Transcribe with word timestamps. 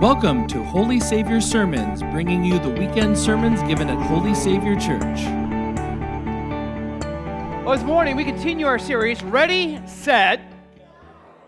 Welcome 0.00 0.46
to 0.46 0.64
Holy 0.64 0.98
Savior 0.98 1.42
Sermons, 1.42 2.02
bringing 2.04 2.42
you 2.42 2.58
the 2.58 2.70
weekend 2.70 3.18
sermons 3.18 3.62
given 3.64 3.90
at 3.90 4.02
Holy 4.06 4.34
Savior 4.34 4.74
Church. 4.74 5.20
Well, 7.62 7.76
this 7.76 7.84
morning 7.84 8.16
we 8.16 8.24
continue 8.24 8.64
our 8.64 8.78
series, 8.78 9.22
Ready, 9.22 9.78
Set. 9.86 10.40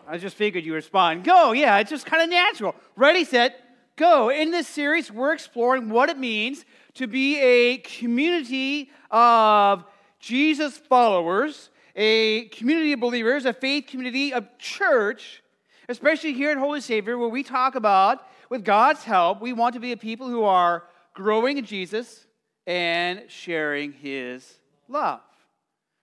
I 0.06 0.18
just 0.18 0.36
figured 0.36 0.66
you 0.66 0.74
respond, 0.74 1.24
Go. 1.24 1.52
Yeah, 1.52 1.78
it's 1.78 1.88
just 1.88 2.04
kind 2.04 2.22
of 2.22 2.28
natural. 2.28 2.74
Ready, 2.94 3.24
Set, 3.24 3.58
Go. 3.96 4.28
In 4.28 4.50
this 4.50 4.68
series, 4.68 5.10
we're 5.10 5.32
exploring 5.32 5.88
what 5.88 6.10
it 6.10 6.18
means 6.18 6.66
to 6.96 7.06
be 7.06 7.40
a 7.40 7.78
community 7.78 8.90
of 9.10 9.82
Jesus 10.20 10.76
followers, 10.76 11.70
a 11.96 12.48
community 12.48 12.92
of 12.92 13.00
believers, 13.00 13.46
a 13.46 13.54
faith 13.54 13.86
community 13.86 14.34
of 14.34 14.46
church, 14.58 15.42
especially 15.88 16.34
here 16.34 16.50
at 16.50 16.58
Holy 16.58 16.82
Savior, 16.82 17.16
where 17.16 17.30
we 17.30 17.42
talk 17.42 17.76
about 17.76 18.26
with 18.52 18.66
God's 18.66 19.02
help, 19.02 19.40
we 19.40 19.54
want 19.54 19.72
to 19.72 19.80
be 19.80 19.92
a 19.92 19.96
people 19.96 20.28
who 20.28 20.44
are 20.44 20.84
growing 21.14 21.56
in 21.56 21.64
Jesus 21.64 22.26
and 22.66 23.22
sharing 23.28 23.92
his 23.92 24.58
love. 24.88 25.22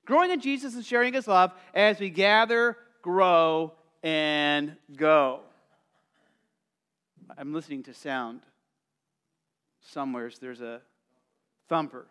Growing 0.08 0.32
in 0.32 0.42
Jesus 0.42 0.74
and 0.74 0.84
sharing 0.84 1.14
his 1.14 1.28
love 1.28 1.52
as 1.76 2.00
we 2.00 2.10
gather, 2.10 2.76
grow, 3.04 3.74
and 4.02 4.76
go. 4.96 5.42
I'm 7.38 7.54
listening 7.54 7.84
to 7.84 7.94
sound. 7.94 8.42
Somewhere 9.82 10.32
there's 10.42 10.60
a 10.60 10.82
thumper. 11.68 12.08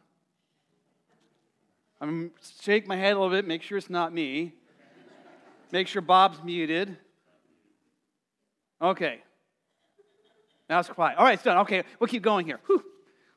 I'm 2.01 2.31
shake 2.63 2.87
my 2.87 2.95
head 2.95 3.15
a 3.15 3.19
little 3.19 3.35
bit, 3.35 3.45
make 3.45 3.63
sure 3.63 3.77
it's 3.77 3.91
not 3.91 4.15
me. 4.15 4.55
Make 5.73 5.89
sure 5.89 6.01
Bob's 6.01 6.41
muted. 6.45 6.97
Okay. 8.81 9.23
Now 10.69 10.81
it's 10.81 10.89
quiet. 10.89 11.17
All 11.19 11.25
right, 11.25 11.35
it's 11.35 11.43
done. 11.43 11.59
Okay, 11.59 11.83
we'll 11.99 12.09
keep 12.09 12.23
going 12.23 12.47
here. 12.47 12.61
Whew. 12.67 12.85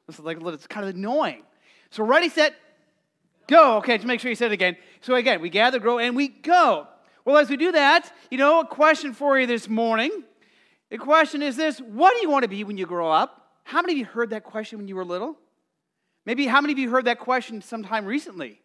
This 0.07 0.19
is 0.19 0.25
like 0.25 0.37
a 0.37 0.39
little, 0.39 0.55
it's 0.55 0.67
kind 0.67 0.87
of 0.87 0.95
annoying. 0.95 1.43
So 1.89 2.03
ready, 2.03 2.29
set, 2.29 2.53
go. 3.47 3.77
Okay, 3.77 3.97
just 3.97 4.07
make 4.07 4.19
sure 4.19 4.29
you 4.29 4.35
said 4.35 4.51
it 4.51 4.53
again. 4.53 4.75
So 5.01 5.15
again, 5.15 5.41
we 5.41 5.49
gather, 5.49 5.79
grow, 5.79 5.99
and 5.99 6.15
we 6.15 6.27
go. 6.27 6.87
Well, 7.23 7.37
as 7.37 7.49
we 7.49 7.57
do 7.57 7.71
that, 7.71 8.11
you 8.29 8.37
know, 8.37 8.61
a 8.61 8.65
question 8.65 9.13
for 9.13 9.39
you 9.39 9.47
this 9.47 9.69
morning. 9.69 10.23
The 10.89 10.97
question 10.97 11.41
is 11.41 11.55
this 11.55 11.79
What 11.79 12.13
do 12.15 12.21
you 12.21 12.29
want 12.29 12.43
to 12.43 12.49
be 12.49 12.63
when 12.63 12.77
you 12.77 12.85
grow 12.85 13.09
up? 13.09 13.37
How 13.63 13.81
many 13.81 13.93
of 13.93 13.99
you 13.99 14.05
heard 14.05 14.31
that 14.31 14.43
question 14.43 14.79
when 14.79 14.87
you 14.87 14.95
were 14.95 15.05
little? 15.05 15.37
Maybe 16.25 16.45
how 16.45 16.61
many 16.61 16.73
of 16.73 16.79
you 16.79 16.89
heard 16.89 17.05
that 17.05 17.19
question 17.19 17.61
sometime 17.61 18.05
recently? 18.05 18.61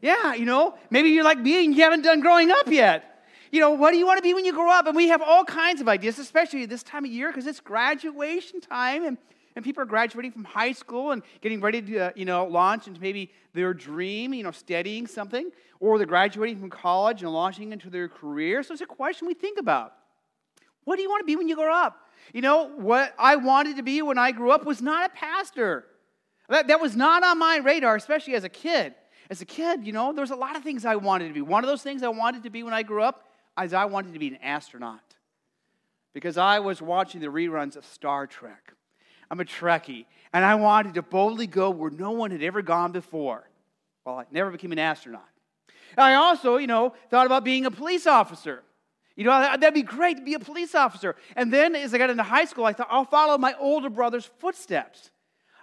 Yeah, 0.00 0.34
you 0.34 0.44
know, 0.44 0.76
maybe 0.90 1.10
you're 1.10 1.24
like 1.24 1.38
me 1.38 1.64
and 1.64 1.74
you 1.74 1.82
haven't 1.82 2.02
done 2.02 2.20
growing 2.20 2.50
up 2.50 2.68
yet 2.68 3.11
you 3.52 3.60
know, 3.60 3.70
what 3.70 3.92
do 3.92 3.98
you 3.98 4.06
want 4.06 4.16
to 4.16 4.22
be 4.22 4.32
when 4.32 4.46
you 4.46 4.52
grow 4.52 4.70
up? 4.70 4.86
And 4.86 4.96
we 4.96 5.08
have 5.08 5.20
all 5.20 5.44
kinds 5.44 5.82
of 5.82 5.88
ideas, 5.88 6.18
especially 6.18 6.64
this 6.64 6.82
time 6.82 7.04
of 7.04 7.10
year 7.10 7.28
because 7.28 7.46
it's 7.46 7.60
graduation 7.60 8.62
time 8.62 9.04
and, 9.04 9.18
and 9.54 9.62
people 9.62 9.82
are 9.82 9.86
graduating 9.86 10.32
from 10.32 10.44
high 10.44 10.72
school 10.72 11.10
and 11.10 11.22
getting 11.42 11.60
ready 11.60 11.82
to, 11.82 11.98
uh, 11.98 12.10
you 12.16 12.24
know, 12.24 12.46
launch 12.46 12.88
into 12.88 12.98
maybe 12.98 13.30
their 13.52 13.74
dream, 13.74 14.32
you 14.32 14.42
know, 14.42 14.50
studying 14.50 15.06
something, 15.06 15.50
or 15.80 15.98
they're 15.98 16.06
graduating 16.06 16.58
from 16.58 16.70
college 16.70 17.22
and 17.22 17.30
launching 17.30 17.72
into 17.72 17.90
their 17.90 18.08
career. 18.08 18.62
So 18.62 18.72
it's 18.72 18.80
a 18.80 18.86
question 18.86 19.28
we 19.28 19.34
think 19.34 19.60
about. 19.60 19.92
What 20.84 20.96
do 20.96 21.02
you 21.02 21.10
want 21.10 21.20
to 21.20 21.26
be 21.26 21.36
when 21.36 21.46
you 21.46 21.54
grow 21.54 21.74
up? 21.74 21.98
You 22.32 22.40
know, 22.40 22.70
what 22.76 23.14
I 23.18 23.36
wanted 23.36 23.76
to 23.76 23.82
be 23.82 24.00
when 24.00 24.16
I 24.16 24.32
grew 24.32 24.50
up 24.50 24.64
was 24.64 24.80
not 24.80 25.10
a 25.10 25.14
pastor. 25.14 25.84
That, 26.48 26.68
that 26.68 26.80
was 26.80 26.96
not 26.96 27.22
on 27.22 27.38
my 27.38 27.58
radar, 27.58 27.96
especially 27.96 28.34
as 28.34 28.44
a 28.44 28.48
kid. 28.48 28.94
As 29.28 29.42
a 29.42 29.44
kid, 29.44 29.84
you 29.86 29.92
know, 29.92 30.14
there 30.14 30.22
was 30.22 30.30
a 30.30 30.36
lot 30.36 30.56
of 30.56 30.62
things 30.62 30.86
I 30.86 30.96
wanted 30.96 31.28
to 31.28 31.34
be. 31.34 31.42
One 31.42 31.62
of 31.62 31.68
those 31.68 31.82
things 31.82 32.02
I 32.02 32.08
wanted 32.08 32.44
to 32.44 32.50
be 32.50 32.62
when 32.62 32.72
I 32.72 32.82
grew 32.82 33.02
up 33.02 33.28
as 33.56 33.74
I 33.74 33.84
wanted 33.84 34.12
to 34.12 34.18
be 34.18 34.28
an 34.28 34.38
astronaut 34.42 35.00
because 36.12 36.36
I 36.36 36.58
was 36.60 36.82
watching 36.82 37.20
the 37.20 37.28
reruns 37.28 37.76
of 37.76 37.84
Star 37.84 38.26
Trek. 38.26 38.74
I'm 39.30 39.40
a 39.40 39.44
Trekkie, 39.44 40.04
and 40.32 40.44
I 40.44 40.56
wanted 40.56 40.94
to 40.94 41.02
boldly 41.02 41.46
go 41.46 41.70
where 41.70 41.90
no 41.90 42.10
one 42.10 42.30
had 42.30 42.42
ever 42.42 42.60
gone 42.60 42.92
before. 42.92 43.48
Well, 44.04 44.18
I 44.18 44.24
never 44.30 44.50
became 44.50 44.72
an 44.72 44.78
astronaut. 44.78 45.28
I 45.96 46.14
also, 46.14 46.56
you 46.56 46.66
know, 46.66 46.94
thought 47.10 47.26
about 47.26 47.44
being 47.44 47.66
a 47.66 47.70
police 47.70 48.06
officer. 48.06 48.62
You 49.16 49.24
know, 49.24 49.30
that'd 49.30 49.74
be 49.74 49.82
great 49.82 50.16
to 50.16 50.22
be 50.22 50.34
a 50.34 50.38
police 50.38 50.74
officer. 50.74 51.16
And 51.36 51.52
then 51.52 51.76
as 51.76 51.92
I 51.92 51.98
got 51.98 52.10
into 52.10 52.22
high 52.22 52.46
school, 52.46 52.64
I 52.64 52.72
thought 52.72 52.88
I'll 52.90 53.04
follow 53.04 53.36
my 53.36 53.54
older 53.58 53.90
brother's 53.90 54.24
footsteps. 54.38 55.10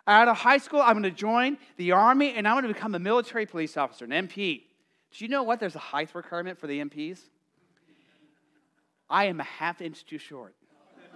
Out 0.05 0.27
of 0.27 0.37
high 0.37 0.57
school, 0.57 0.81
I'm 0.81 0.93
going 0.93 1.03
to 1.03 1.11
join 1.11 1.57
the 1.77 1.91
Army 1.91 2.33
and 2.33 2.47
I'm 2.47 2.55
going 2.55 2.67
to 2.67 2.73
become 2.73 2.95
a 2.95 2.99
military 2.99 3.45
police 3.45 3.75
officer, 3.75 4.05
an 4.05 4.11
MP. 4.11 4.63
Do 5.11 5.25
you 5.25 5.29
know 5.29 5.43
what? 5.43 5.59
There's 5.59 5.75
a 5.75 5.79
height 5.79 6.13
requirement 6.13 6.59
for 6.59 6.67
the 6.67 6.79
MPs. 6.79 7.19
I 9.09 9.25
am 9.25 9.39
a 9.39 9.43
half 9.43 9.81
inch 9.81 10.05
too 10.05 10.17
short. 10.17 10.55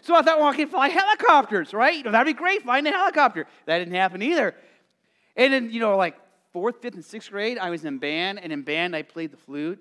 so 0.00 0.14
I 0.14 0.22
thought, 0.22 0.38
well, 0.38 0.48
I 0.48 0.56
can 0.56 0.68
fly 0.68 0.88
helicopters, 0.88 1.74
right? 1.74 2.02
That'd 2.04 2.26
be 2.26 2.32
great, 2.32 2.62
flying 2.62 2.86
a 2.86 2.90
helicopter. 2.90 3.46
That 3.66 3.78
didn't 3.78 3.94
happen 3.94 4.22
either. 4.22 4.54
And 5.36 5.52
then, 5.52 5.70
you 5.70 5.80
know, 5.80 5.96
like 5.96 6.16
fourth, 6.52 6.80
fifth, 6.80 6.94
and 6.94 7.04
sixth 7.04 7.30
grade, 7.30 7.58
I 7.58 7.70
was 7.70 7.84
in 7.84 7.98
band, 7.98 8.40
and 8.40 8.52
in 8.52 8.62
band, 8.62 8.96
I 8.96 9.02
played 9.02 9.30
the 9.30 9.36
flute, 9.36 9.78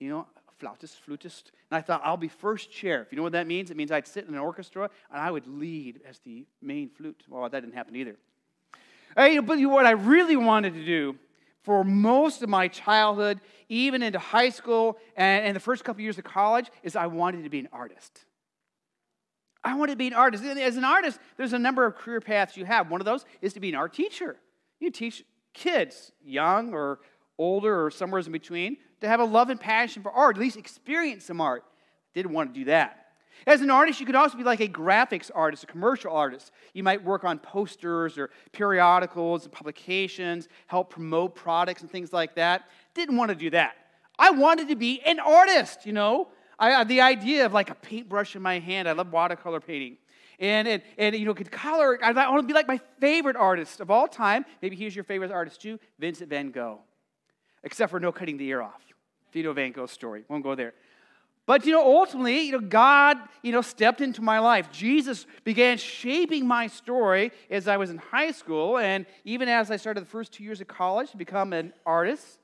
you 0.00 0.10
know, 0.10 0.26
flautist, 0.58 1.00
flutist. 1.04 1.52
And 1.70 1.78
I 1.78 1.80
thought, 1.80 2.02
I'll 2.04 2.16
be 2.16 2.28
first 2.28 2.70
chair. 2.70 3.02
If 3.02 3.12
you 3.12 3.16
know 3.16 3.22
what 3.22 3.32
that 3.32 3.46
means, 3.46 3.70
it 3.70 3.76
means 3.76 3.90
I'd 3.90 4.06
sit 4.06 4.26
in 4.26 4.34
an 4.34 4.40
orchestra 4.40 4.90
and 5.10 5.20
I 5.20 5.30
would 5.30 5.46
lead 5.46 6.00
as 6.06 6.18
the 6.20 6.44
main 6.60 6.88
flute. 6.88 7.24
Well, 7.28 7.48
that 7.48 7.60
didn't 7.60 7.74
happen 7.74 7.96
either. 7.96 8.16
Hey, 9.16 9.38
but 9.40 9.58
what 9.60 9.86
I 9.86 9.90
really 9.90 10.36
wanted 10.36 10.74
to 10.74 10.84
do 10.84 11.16
for 11.62 11.84
most 11.84 12.42
of 12.42 12.48
my 12.48 12.68
childhood, 12.68 13.40
even 13.68 14.02
into 14.02 14.18
high 14.18 14.50
school 14.50 14.98
and, 15.16 15.46
and 15.46 15.56
the 15.56 15.60
first 15.60 15.84
couple 15.84 16.02
years 16.02 16.18
of 16.18 16.24
college, 16.24 16.70
is 16.82 16.96
I 16.96 17.06
wanted 17.06 17.44
to 17.44 17.50
be 17.50 17.60
an 17.60 17.68
artist. 17.72 18.24
I 19.64 19.76
wanted 19.76 19.92
to 19.92 19.96
be 19.96 20.08
an 20.08 20.14
artist. 20.14 20.44
As 20.44 20.76
an 20.76 20.84
artist, 20.84 21.20
there's 21.36 21.52
a 21.52 21.58
number 21.58 21.86
of 21.86 21.94
career 21.94 22.20
paths 22.20 22.56
you 22.56 22.64
have. 22.64 22.90
One 22.90 23.00
of 23.00 23.04
those 23.04 23.24
is 23.40 23.52
to 23.52 23.60
be 23.60 23.68
an 23.68 23.76
art 23.76 23.94
teacher. 23.94 24.36
You 24.80 24.90
teach 24.90 25.24
kids, 25.54 26.10
young 26.24 26.74
or 26.74 26.98
older 27.38 27.84
or 27.84 27.90
somewhere 27.90 28.20
in 28.20 28.32
between, 28.32 28.78
to 29.00 29.08
have 29.08 29.20
a 29.20 29.24
love 29.24 29.50
and 29.50 29.60
passion 29.60 30.02
for 30.02 30.10
art, 30.10 30.36
at 30.36 30.40
least 30.40 30.56
experience 30.56 31.24
some 31.24 31.40
art. 31.40 31.64
Didn't 32.14 32.32
want 32.32 32.52
to 32.52 32.60
do 32.60 32.64
that. 32.66 33.01
As 33.46 33.60
an 33.60 33.70
artist, 33.70 33.98
you 34.00 34.06
could 34.06 34.14
also 34.14 34.36
be 34.36 34.44
like 34.44 34.60
a 34.60 34.68
graphics 34.68 35.30
artist, 35.34 35.64
a 35.64 35.66
commercial 35.66 36.12
artist. 36.12 36.52
You 36.74 36.82
might 36.82 37.02
work 37.02 37.24
on 37.24 37.38
posters 37.38 38.16
or 38.18 38.30
periodicals 38.52 39.44
and 39.44 39.52
publications, 39.52 40.48
help 40.66 40.90
promote 40.90 41.34
products 41.34 41.82
and 41.82 41.90
things 41.90 42.12
like 42.12 42.36
that. 42.36 42.68
Didn't 42.94 43.16
want 43.16 43.30
to 43.30 43.34
do 43.34 43.50
that. 43.50 43.74
I 44.18 44.30
wanted 44.30 44.68
to 44.68 44.76
be 44.76 45.00
an 45.02 45.18
artist, 45.18 45.86
you 45.86 45.92
know. 45.92 46.28
I, 46.58 46.84
the 46.84 47.00
idea 47.00 47.44
of 47.46 47.52
like 47.52 47.70
a 47.70 47.74
paintbrush 47.74 48.36
in 48.36 48.42
my 48.42 48.58
hand. 48.58 48.88
I 48.88 48.92
love 48.92 49.12
watercolor 49.12 49.60
painting. 49.60 49.96
And, 50.38 50.68
and, 50.68 50.82
and 50.98 51.16
you 51.16 51.24
know, 51.24 51.34
could 51.34 51.50
color. 51.50 51.98
I 52.02 52.12
want 52.12 52.42
to 52.42 52.46
be 52.46 52.52
like 52.52 52.68
my 52.68 52.80
favorite 53.00 53.36
artist 53.36 53.80
of 53.80 53.90
all 53.90 54.06
time. 54.06 54.44
Maybe 54.60 54.76
he's 54.76 54.94
your 54.94 55.04
favorite 55.04 55.32
artist 55.32 55.60
too, 55.60 55.78
Vincent 55.98 56.30
van 56.30 56.50
Gogh. 56.50 56.80
Except 57.64 57.90
for 57.90 58.00
no 58.00 58.12
cutting 58.12 58.36
the 58.36 58.46
ear 58.46 58.62
off. 58.62 58.82
Know 59.34 59.52
Van 59.52 59.72
Gogh's 59.72 59.92
story, 59.92 60.24
won't 60.28 60.42
go 60.42 60.54
there. 60.54 60.74
But 61.44 61.66
you 61.66 61.72
know, 61.72 61.84
ultimately, 61.84 62.42
you 62.42 62.52
know, 62.52 62.60
God, 62.60 63.18
you 63.42 63.50
know, 63.50 63.62
stepped 63.62 64.00
into 64.00 64.22
my 64.22 64.38
life. 64.38 64.70
Jesus 64.70 65.26
began 65.42 65.76
shaping 65.76 66.46
my 66.46 66.68
story 66.68 67.32
as 67.50 67.66
I 67.66 67.76
was 67.76 67.90
in 67.90 67.98
high 67.98 68.30
school, 68.30 68.78
and 68.78 69.06
even 69.24 69.48
as 69.48 69.70
I 69.70 69.76
started 69.76 70.02
the 70.02 70.08
first 70.10 70.32
two 70.32 70.44
years 70.44 70.60
of 70.60 70.68
college 70.68 71.10
to 71.10 71.16
become 71.16 71.52
an 71.52 71.72
artist. 71.84 72.38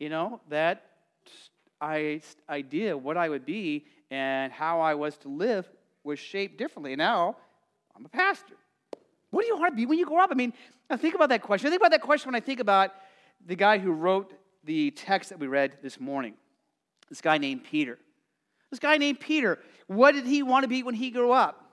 You 0.00 0.08
know, 0.08 0.40
that 0.48 0.84
idea 1.80 2.96
what 2.96 3.16
I 3.16 3.28
would 3.28 3.46
be 3.46 3.86
and 4.10 4.52
how 4.52 4.80
I 4.80 4.94
was 4.94 5.16
to 5.18 5.28
live 5.28 5.68
was 6.02 6.18
shaped 6.18 6.58
differently. 6.58 6.96
Now 6.96 7.36
I'm 7.96 8.04
a 8.04 8.08
pastor. 8.08 8.54
What 9.30 9.42
do 9.42 9.48
you 9.48 9.56
want 9.56 9.72
to 9.72 9.76
be 9.76 9.86
when 9.86 9.98
you 9.98 10.06
grow 10.06 10.20
up? 10.20 10.30
I 10.32 10.34
mean, 10.34 10.52
I 10.90 10.96
think 10.96 11.14
about 11.14 11.28
that 11.28 11.42
question. 11.42 11.66
I 11.66 11.70
think 11.70 11.82
about 11.82 11.90
that 11.92 12.00
question 12.00 12.28
when 12.28 12.34
I 12.34 12.44
think 12.44 12.60
about 12.60 12.92
the 13.46 13.54
guy 13.54 13.78
who 13.78 13.92
wrote 13.92 14.32
the 14.64 14.90
text 14.92 15.30
that 15.30 15.38
we 15.38 15.46
read 15.46 15.78
this 15.82 16.00
morning. 16.00 16.34
This 17.08 17.20
guy 17.20 17.38
named 17.38 17.64
Peter. 17.64 17.98
This 18.70 18.80
guy 18.80 18.98
named 18.98 19.20
Peter, 19.20 19.58
what 19.86 20.12
did 20.12 20.26
he 20.26 20.42
want 20.42 20.64
to 20.64 20.68
be 20.68 20.82
when 20.82 20.94
he 20.94 21.10
grew 21.10 21.32
up? 21.32 21.64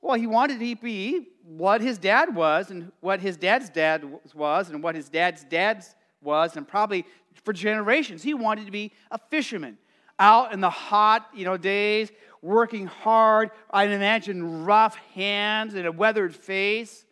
Well, 0.00 0.18
he 0.18 0.26
wanted 0.26 0.58
to 0.58 0.76
be 0.76 1.28
what 1.44 1.80
his 1.80 1.98
dad 1.98 2.34
was, 2.34 2.70
and 2.70 2.92
what 3.00 3.20
his 3.20 3.36
dad's 3.36 3.70
dad 3.70 4.04
was, 4.34 4.70
and 4.70 4.82
what 4.82 4.94
his 4.94 5.08
dad's 5.08 5.44
dad's 5.44 5.94
was, 6.22 6.56
and 6.56 6.66
probably 6.66 7.04
for 7.44 7.52
generations. 7.52 8.22
He 8.22 8.34
wanted 8.34 8.66
to 8.66 8.72
be 8.72 8.92
a 9.10 9.18
fisherman 9.30 9.78
out 10.18 10.52
in 10.52 10.60
the 10.60 10.70
hot, 10.70 11.28
you 11.34 11.44
know, 11.44 11.56
days, 11.56 12.10
working 12.42 12.86
hard. 12.86 13.50
I'd 13.70 13.90
imagine 13.90 14.64
rough 14.64 14.96
hands 15.14 15.74
and 15.74 15.86
a 15.86 15.92
weathered 15.92 16.34
face. 16.34 17.04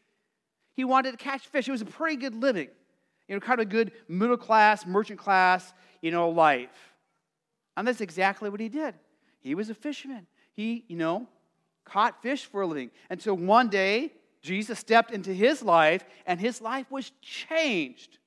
He 0.75 0.85
wanted 0.85 1.13
to 1.13 1.17
catch 1.17 1.47
fish. 1.49 1.69
It 1.69 1.73
was 1.73 1.83
a 1.83 1.87
pretty 1.87 2.17
good 2.17 2.35
living, 2.35 2.69
you 3.29 3.35
know, 3.35 3.41
kind 3.41 3.61
of 3.61 3.67
a 3.67 3.71
good 3.71 3.93
middle 4.09 4.37
class, 4.37 4.87
merchant 4.87 5.19
class, 5.19 5.73
you 6.01 6.11
know, 6.11 6.31
life. 6.31 6.95
And 7.77 7.87
that's 7.87 8.01
exactly 8.01 8.51
what 8.51 8.61
he 8.61 8.69
did. 8.69 8.95
He 9.43 9.55
was 9.55 9.71
a 9.71 9.75
fisherman. 9.75 10.27
He, 10.55 10.85
you 10.89 10.97
know, 10.97 11.27
caught 11.85 12.23
fish 12.23 12.45
for 12.45 12.63
a 12.63 12.67
living. 12.67 12.91
Until 13.11 13.35
one 13.35 13.69
day, 13.69 14.13
Jesus 14.41 14.79
stepped 14.79 15.13
into 15.13 15.33
his 15.33 15.63
life, 15.63 16.05
and 16.27 16.41
his 16.41 16.61
life 16.61 16.91
was 16.91 17.13
changed. 17.21 18.19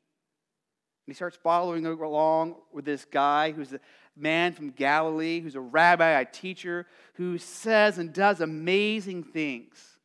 And 1.05 1.13
he 1.13 1.13
starts 1.13 1.37
following 1.41 1.85
along 1.85 2.55
with 2.73 2.85
this 2.85 3.05
guy 3.05 3.51
who's 3.51 3.73
a 3.73 3.79
man 4.15 4.53
from 4.53 4.69
Galilee 4.71 5.41
who's 5.41 5.55
a 5.55 5.61
rabbi, 5.61 6.19
a 6.19 6.25
teacher, 6.25 6.85
who 7.15 7.37
says 7.37 7.97
and 7.97 8.13
does 8.13 8.41
amazing 8.41 9.23
things. 9.23 9.97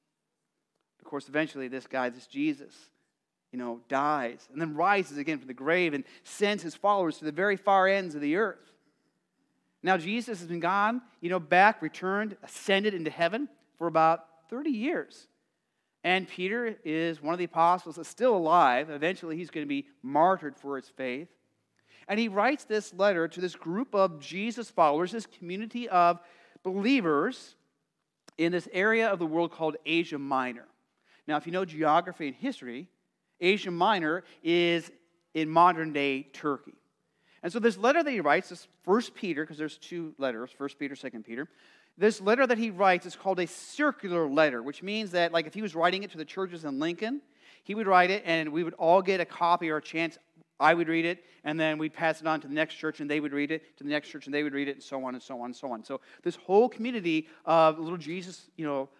Of 0.99 1.05
course, 1.05 1.29
eventually, 1.29 1.69
this 1.69 1.87
guy, 1.87 2.09
this 2.09 2.27
Jesus, 2.27 2.75
you 3.53 3.59
know, 3.59 3.81
dies 3.89 4.49
and 4.53 4.61
then 4.61 4.75
rises 4.75 5.19
again 5.19 5.39
from 5.39 5.49
the 5.49 5.55
grave 5.55 5.95
and 5.95 6.05
sends 6.23 6.63
his 6.63 6.75
followers 6.75 7.19
to 7.19 7.25
the 7.25 7.33
very 7.33 7.56
far 7.56 7.89
ends 7.89 8.15
of 8.15 8.21
the 8.21 8.37
earth. 8.37 8.69
Now, 9.82 9.97
Jesus 9.97 10.41
has 10.41 10.49
been 10.49 10.61
gone, 10.61 11.00
you 11.21 11.31
know, 11.31 11.41
back, 11.41 11.81
returned, 11.81 12.37
ascended 12.43 12.93
into 12.93 13.11
heaven 13.11 13.49
for 13.79 13.87
about 13.87 14.27
30 14.50 14.71
years. 14.71 15.27
And 16.05 16.29
Peter 16.29 16.77
is 16.85 17.23
one 17.23 17.35
of 17.35 17.38
the 17.38 17.44
apostles 17.44 17.97
that's 17.97 18.09
still 18.09 18.37
alive. 18.37 18.91
Eventually, 18.91 19.37
he's 19.37 19.50
going 19.50 19.65
to 19.65 19.69
be 19.69 19.87
martyred 20.03 20.56
for 20.56 20.77
his 20.77 20.88
faith. 20.88 21.29
And 22.09 22.19
he 22.19 22.29
writes 22.29 22.65
this 22.65 22.93
letter 22.94 23.29
to 23.29 23.41
this 23.41 23.55
group 23.55 23.94
of 23.94 24.21
Jesus 24.21 24.71
followers, 24.71 25.12
this 25.12 25.27
community 25.27 25.88
of 25.88 26.19
believers 26.62 27.55
in 28.38 28.53
this 28.53 28.69
area 28.73 29.09
of 29.09 29.19
the 29.19 29.27
world 29.27 29.53
called 29.53 29.77
Asia 29.85 30.19
Minor. 30.19 30.67
Now, 31.27 31.37
if 31.37 31.47
you 31.47 31.53
know 31.53 31.65
geography 31.65 32.27
and 32.27 32.37
history, 32.37 32.88
Asia 33.41 33.71
Minor 33.71 34.25
is 34.43 34.91
in 35.35 35.49
modern 35.49 35.93
day 35.93 36.23
Turkey. 36.32 36.80
And 37.43 37.53
so 37.53 37.59
this 37.59 37.79
letter 37.79 38.03
that 38.03 38.11
he 38.11 38.21
writes, 38.21 38.51
this 38.51 38.69
First 38.83 39.15
Peter, 39.15 39.43
because 39.43 39.59
there's 39.59 39.79
two 39.79 40.15
letters, 40.19 40.51
First 40.51 40.79
Peter, 40.79 40.95
Second 40.95 41.25
Peter, 41.25 41.49
this 41.97 42.21
letter 42.21 42.47
that 42.47 42.59
he 42.59 42.71
writes 42.71 43.07
is 43.07 43.17
called 43.17 43.41
a 43.41 43.47
circular 43.47 44.29
letter, 44.29 44.63
which 44.63 44.83
means 44.83 45.11
that, 45.13 45.33
like, 45.33 45.47
if 45.47 45.55
he 45.55 45.63
was 45.63 45.75
writing 45.75 46.03
it 46.03 46.11
to 46.13 46.19
the 46.19 46.25
churches 46.25 46.65
in 46.65 46.79
Lincoln, 46.79 47.21
he 47.63 47.75
would 47.75 47.87
write 47.87 48.11
it 48.11 48.23
and 48.27 48.51
we 48.51 48.65
would 48.65 48.75
all 48.75 49.03
get 49.03 49.21
a 49.21 49.25
copy 49.25 49.71
or 49.71 49.79
a 49.79 49.83
chance. 49.83 50.19
I 50.59 50.75
would 50.75 50.89
read 50.89 51.07
it, 51.07 51.25
and 51.43 51.59
then 51.59 51.79
we'd 51.79 51.95
pass 51.95 52.21
it 52.21 52.27
on 52.27 52.43
to 52.43 52.49
the 52.49 52.55
next 52.55 52.75
church, 52.75 53.01
and 53.01 53.11
they 53.11 53.21
would 53.21 53.33
read 53.33 53.51
it 53.51 53.79
to 53.79 53.85
the 53.85 53.89
next 53.89 54.09
church, 54.11 54.27
and 54.27 54.35
they 54.35 54.43
would 54.43 54.53
read 54.53 54.69
it, 54.69 54.73
and 54.73 54.83
so 54.83 55.03
on 55.05 55.15
and 55.15 55.23
so 55.23 55.41
on 55.41 55.47
and 55.47 55.57
so 55.57 55.73
on. 55.73 55.83
So 55.83 56.03
this 56.23 56.37
whole 56.37 56.69
community 56.69 57.29
of 57.47 57.79
little 57.79 57.97
Jesus, 57.97 58.51
you 58.57 58.67
know, 58.67 58.91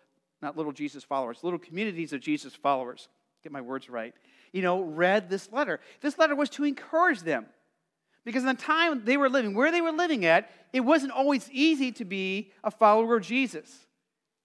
not 0.41 0.57
little 0.57 0.73
Jesus 0.73 1.05
followers, 1.05 1.41
little 1.43 1.59
communities 1.59 2.15
of 2.15 2.21
Jesus 2.23 2.55
followers, 2.55 3.09
get 3.43 3.53
my 3.53 3.61
words 3.61 3.91
right, 3.91 4.15
you 4.53 4.63
know, 4.63 4.81
read 4.81 5.29
this 5.29 5.53
letter. 5.53 5.81
This 6.01 6.19
letter 6.19 6.35
was 6.35 6.49
to 6.51 6.65
encourage 6.65 7.21
them. 7.21 7.45
Because 8.25 8.43
in 8.43 8.49
the 8.49 8.55
time 8.55 9.05
they 9.05 9.17
were 9.17 9.29
living, 9.29 9.55
where 9.55 9.73
they 9.73 9.81
were 9.81 9.93
living 9.93 10.25
at, 10.25 10.51
it 10.73 10.81
wasn't 10.81 11.13
always 11.13 11.49
easy 11.51 11.91
to 11.93 12.05
be 12.05 12.53
a 12.63 12.71
follower 12.71 13.17
of 13.17 13.23
Jesus. 13.23 13.87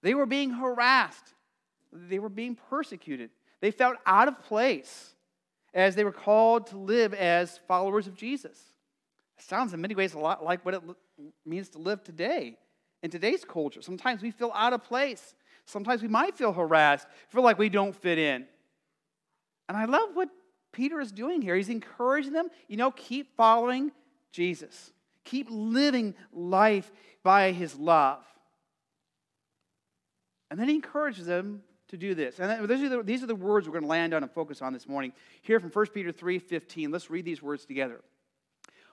They 0.02 0.14
were 0.14 0.26
being 0.26 0.52
harassed, 0.52 1.34
they 1.92 2.20
were 2.20 2.30
being 2.30 2.56
persecuted. 2.70 3.30
They 3.62 3.72
felt 3.72 3.98
out 4.06 4.28
of 4.28 4.42
place 4.44 5.16
as 5.74 5.96
they 5.96 6.04
were 6.04 6.12
called 6.12 6.68
to 6.68 6.78
live 6.78 7.14
as 7.14 7.60
followers 7.68 8.06
of 8.06 8.16
Jesus. 8.16 8.58
It 9.38 9.44
sounds 9.44 9.74
in 9.74 9.82
many 9.82 9.96
ways 9.96 10.14
a 10.14 10.20
lot 10.20 10.44
like 10.44 10.64
what 10.66 10.76
it 10.76 10.84
means 11.46 11.70
to 11.70 11.80
live 11.80 12.04
today 12.04 12.58
in 13.02 13.10
today's 13.10 13.44
culture. 13.44 13.82
Sometimes 13.82 14.22
we 14.22 14.32
feel 14.32 14.52
out 14.54 14.74
of 14.74 14.84
place. 14.84 15.36
Sometimes 15.66 16.02
we 16.02 16.08
might 16.08 16.38
feel 16.38 16.54
harassed, 16.54 17.08
feel 17.30 17.42
like 17.42 17.58
we 17.58 17.70
don't 17.70 17.96
fit 17.96 18.20
in. 18.20 18.46
And 19.68 19.78
I 19.78 19.86
love 19.86 20.10
what 20.14 20.30
Peter 20.76 21.00
is 21.00 21.14
doing 21.14 21.42
here. 21.42 21.56
He's 21.56 21.70
encouraging 21.70 22.34
them, 22.34 22.50
you 22.68 22.76
know, 22.76 22.92
keep 22.92 23.36
following 23.38 23.94
Jesus, 24.32 24.92
keep 25.24 25.48
living 25.50 26.14
life 26.34 26.92
by 27.24 27.54
his 27.54 27.76
love. 27.76 28.22
And 30.52 30.60
then 30.60 30.68
he 30.68 30.76
encourages 30.76 31.26
them 31.26 31.64
to 31.88 31.98
do 31.98 32.14
this. 32.14 32.40
And 32.40 32.68
these 32.70 32.84
are, 32.84 32.90
the, 32.90 33.04
these 33.04 33.24
are 33.24 33.28
the 33.28 33.36
words 33.36 33.68
we're 33.68 33.74
going 33.74 33.84
to 33.84 33.90
land 33.90 34.14
on 34.14 34.22
and 34.22 34.32
focus 34.32 34.62
on 34.62 34.74
this 34.74 34.86
morning. 34.88 35.14
Here 35.42 35.62
from 35.62 35.70
1 35.70 35.88
Peter 35.88 36.12
3 36.12 36.40
15. 36.40 36.92
Let's 36.92 37.10
read 37.10 37.24
these 37.24 37.42
words 37.42 37.66
together. 37.66 38.02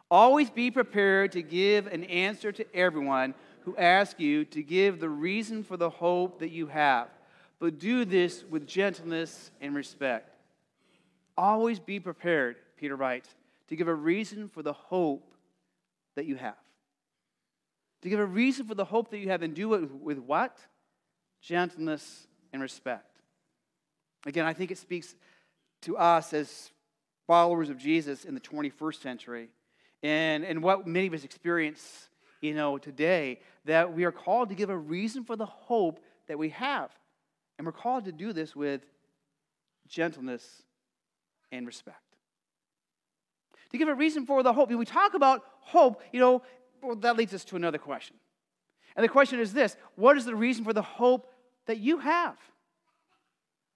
Always 0.08 0.50
be 0.50 0.70
prepared 0.70 1.32
to 1.32 1.42
give 1.42 1.88
an 1.88 2.04
answer 2.04 2.52
to 2.52 2.76
everyone 2.76 3.34
who 3.62 3.76
asks 3.76 4.20
you 4.20 4.44
to 4.46 4.62
give 4.62 5.00
the 5.00 5.08
reason 5.08 5.64
for 5.64 5.76
the 5.76 5.90
hope 5.90 6.38
that 6.38 6.50
you 6.50 6.68
have, 6.68 7.08
but 7.58 7.80
do 7.80 8.04
this 8.04 8.44
with 8.44 8.68
gentleness 8.68 9.50
and 9.60 9.74
respect. 9.74 10.31
Always 11.36 11.80
be 11.80 12.00
prepared, 12.00 12.56
Peter 12.76 12.96
writes, 12.96 13.28
to 13.68 13.76
give 13.76 13.88
a 13.88 13.94
reason 13.94 14.48
for 14.48 14.62
the 14.62 14.72
hope 14.72 15.34
that 16.14 16.26
you 16.26 16.36
have. 16.36 16.56
To 18.02 18.08
give 18.08 18.20
a 18.20 18.26
reason 18.26 18.66
for 18.66 18.74
the 18.74 18.84
hope 18.84 19.10
that 19.10 19.18
you 19.18 19.28
have 19.28 19.42
and 19.42 19.54
do 19.54 19.74
it 19.74 19.90
with 19.90 20.18
what? 20.18 20.58
Gentleness 21.40 22.26
and 22.52 22.60
respect. 22.60 23.20
Again, 24.26 24.44
I 24.44 24.52
think 24.52 24.70
it 24.70 24.78
speaks 24.78 25.14
to 25.82 25.96
us 25.96 26.32
as 26.32 26.70
followers 27.26 27.70
of 27.70 27.78
Jesus 27.78 28.24
in 28.24 28.34
the 28.34 28.40
21st 28.40 29.00
century 29.00 29.48
and, 30.02 30.44
and 30.44 30.62
what 30.62 30.86
many 30.86 31.06
of 31.06 31.14
us 31.14 31.24
experience 31.24 32.08
you 32.42 32.54
know, 32.54 32.76
today, 32.76 33.38
that 33.64 33.94
we 33.94 34.04
are 34.04 34.12
called 34.12 34.48
to 34.48 34.54
give 34.54 34.68
a 34.68 34.76
reason 34.76 35.24
for 35.24 35.36
the 35.36 35.46
hope 35.46 36.00
that 36.26 36.38
we 36.38 36.50
have. 36.50 36.90
And 37.56 37.64
we're 37.64 37.72
called 37.72 38.04
to 38.04 38.12
do 38.12 38.32
this 38.32 38.54
with 38.54 38.82
gentleness 39.86 40.62
and 41.52 41.66
respect. 41.66 41.98
To 43.70 43.78
give 43.78 43.88
a 43.88 43.94
reason 43.94 44.26
for 44.26 44.42
the 44.42 44.52
hope. 44.52 44.68
When 44.68 44.78
we 44.78 44.84
talk 44.84 45.14
about 45.14 45.44
hope, 45.60 46.02
you 46.12 46.20
know, 46.20 46.42
well, 46.82 46.96
that 46.96 47.16
leads 47.16 47.32
us 47.32 47.44
to 47.44 47.56
another 47.56 47.78
question. 47.78 48.16
And 48.96 49.04
the 49.04 49.08
question 49.08 49.38
is 49.38 49.52
this 49.52 49.76
What 49.94 50.16
is 50.16 50.24
the 50.24 50.34
reason 50.34 50.64
for 50.64 50.72
the 50.72 50.82
hope 50.82 51.30
that 51.66 51.78
you 51.78 51.98
have? 51.98 52.36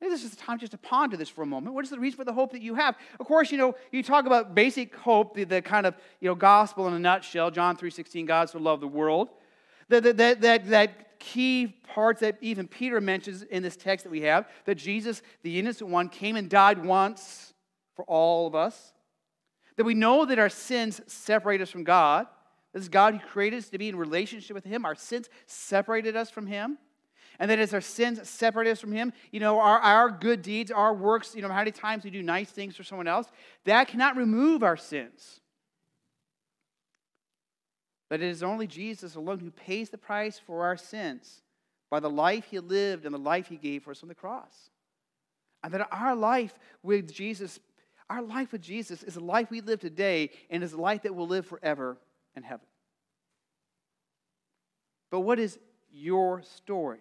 Maybe 0.01 0.11
this 0.11 0.25
is 0.25 0.31
the 0.31 0.37
time 0.37 0.59
just 0.59 0.73
to 0.73 0.79
ponder 0.79 1.17
this 1.17 1.31
for 1.31 1.43
a 1.43 1.47
moment. 1.47 1.75
What 1.75 1.85
is 1.85 1.91
the 1.91 1.99
reason 1.99 2.19
for 2.19 2.25
the 2.25 2.33
hope 2.33 2.53
that 2.53 2.61
you 2.61 2.75
have? 2.75 2.97
Of 3.19 3.27
course, 3.27 3.51
you 3.51 3.57
know, 3.57 3.75
you 3.91 4.03
talk 4.03 4.27
about 4.27 4.55
basic 4.55 4.95
hope, 4.95 5.35
the, 5.35 5.45
the 5.45 5.63
kind 5.63 5.87
of, 5.87 5.95
you 6.21 6.29
know, 6.29 6.35
gospel 6.35 6.87
in 6.87 6.93
a 6.93 6.99
nutshell, 6.99 7.51
John 7.51 7.79
3.16, 7.79 8.27
God 8.27 8.51
so 8.51 8.59
loved 8.59 8.83
the 8.83 8.89
world. 8.89 9.31
That, 9.89 10.03
that, 10.19 10.43
that, 10.43 10.67
that 10.69 11.19
key 11.19 11.79
parts 11.95 12.21
that 12.21 12.37
even 12.43 12.69
Peter 12.69 13.01
mentions 13.01 13.43
in 13.43 13.63
this 13.63 13.75
text 13.75 14.05
that 14.05 14.11
we 14.11 14.21
have, 14.23 14.47
that 14.67 14.75
Jesus, 14.75 15.23
the 15.43 15.59
innocent 15.59 15.89
one, 15.89 16.11
came 16.11 16.37
and 16.37 16.51
died 16.51 16.85
once 16.85 17.55
for 17.97 18.05
all 18.05 18.47
of 18.47 18.55
us. 18.55 18.93
That 19.77 19.85
we 19.85 19.95
know 19.95 20.25
that 20.25 20.39
our 20.39 20.49
sins 20.49 21.01
separate 21.07 21.61
us 21.61 21.71
from 21.71 21.85
God. 21.85 22.27
This 22.73 22.83
is 22.83 22.89
God 22.89 23.15
who 23.15 23.21
created 23.21 23.59
us 23.59 23.69
to 23.71 23.79
be 23.79 23.89
in 23.89 23.97
relationship 23.97 24.55
with 24.55 24.65
Him. 24.65 24.85
Our 24.85 24.95
sins 24.95 25.29
separated 25.47 26.17
us 26.17 26.31
from 26.31 26.47
Him. 26.47 26.79
And 27.39 27.51
that 27.51 27.59
as 27.59 27.75
our 27.75 27.81
sins 27.81 28.27
separate 28.29 28.69
us 28.69 28.81
from 28.81 28.93
Him, 28.93 29.13
you 29.31 29.41
know, 29.41 29.59
our, 29.59 29.79
our 29.79 30.11
good 30.11 30.43
deeds, 30.43 30.71
our 30.71 30.95
works, 30.95 31.35
you 31.35 31.43
know, 31.43 31.49
how 31.49 31.59
many 31.59 31.71
times 31.71 32.05
we 32.05 32.11
do 32.11 32.23
nice 32.23 32.51
things 32.51 32.77
for 32.77 32.85
someone 32.85 33.09
else, 33.09 33.31
that 33.65 33.89
cannot 33.89 34.17
remove 34.17 34.63
our 34.63 34.77
sins. 34.77 35.41
But 38.09 38.23
it 38.23 38.29
is 38.29 38.43
only 38.43 38.67
Jesus 38.67 39.17
alone 39.17 39.41
who 39.41 39.51
pays 39.51 39.91
the 39.91 39.99
price 39.99 40.39
for 40.39 40.65
our 40.65 40.77
sins 40.77 41.43
by 41.91 42.01
the 42.01 42.11
life 42.11 42.47
He 42.51 42.59
lived 42.59 43.05
and 43.05 43.15
the 43.15 43.19
life 43.19 43.49
He 43.49 43.57
gave 43.57 43.83
for 43.83 43.91
us 43.91 44.03
on 44.03 44.09
the 44.09 44.15
cross. 44.15 44.71
And 45.63 45.75
that 45.75 45.89
our 45.91 46.15
life 46.15 46.55
with 46.83 47.13
Jesus 47.13 47.59
our 48.09 48.23
life 48.23 48.53
with 48.53 48.63
Jesus 48.63 49.03
is 49.03 49.17
a 49.17 49.21
life 49.21 49.51
we 49.51 49.61
live 49.61 49.81
today 49.81 50.31
and 50.51 50.63
is 50.63 50.73
a 50.73 50.81
life 50.81 51.03
that 51.03 51.15
will 51.15 51.27
live 51.27 51.47
forever 51.47 51.97
in 52.35 52.43
heaven. 52.43 52.67
But 55.11 55.21
what 55.21 55.39
is 55.39 55.59
your 55.93 56.43
story? 56.43 57.01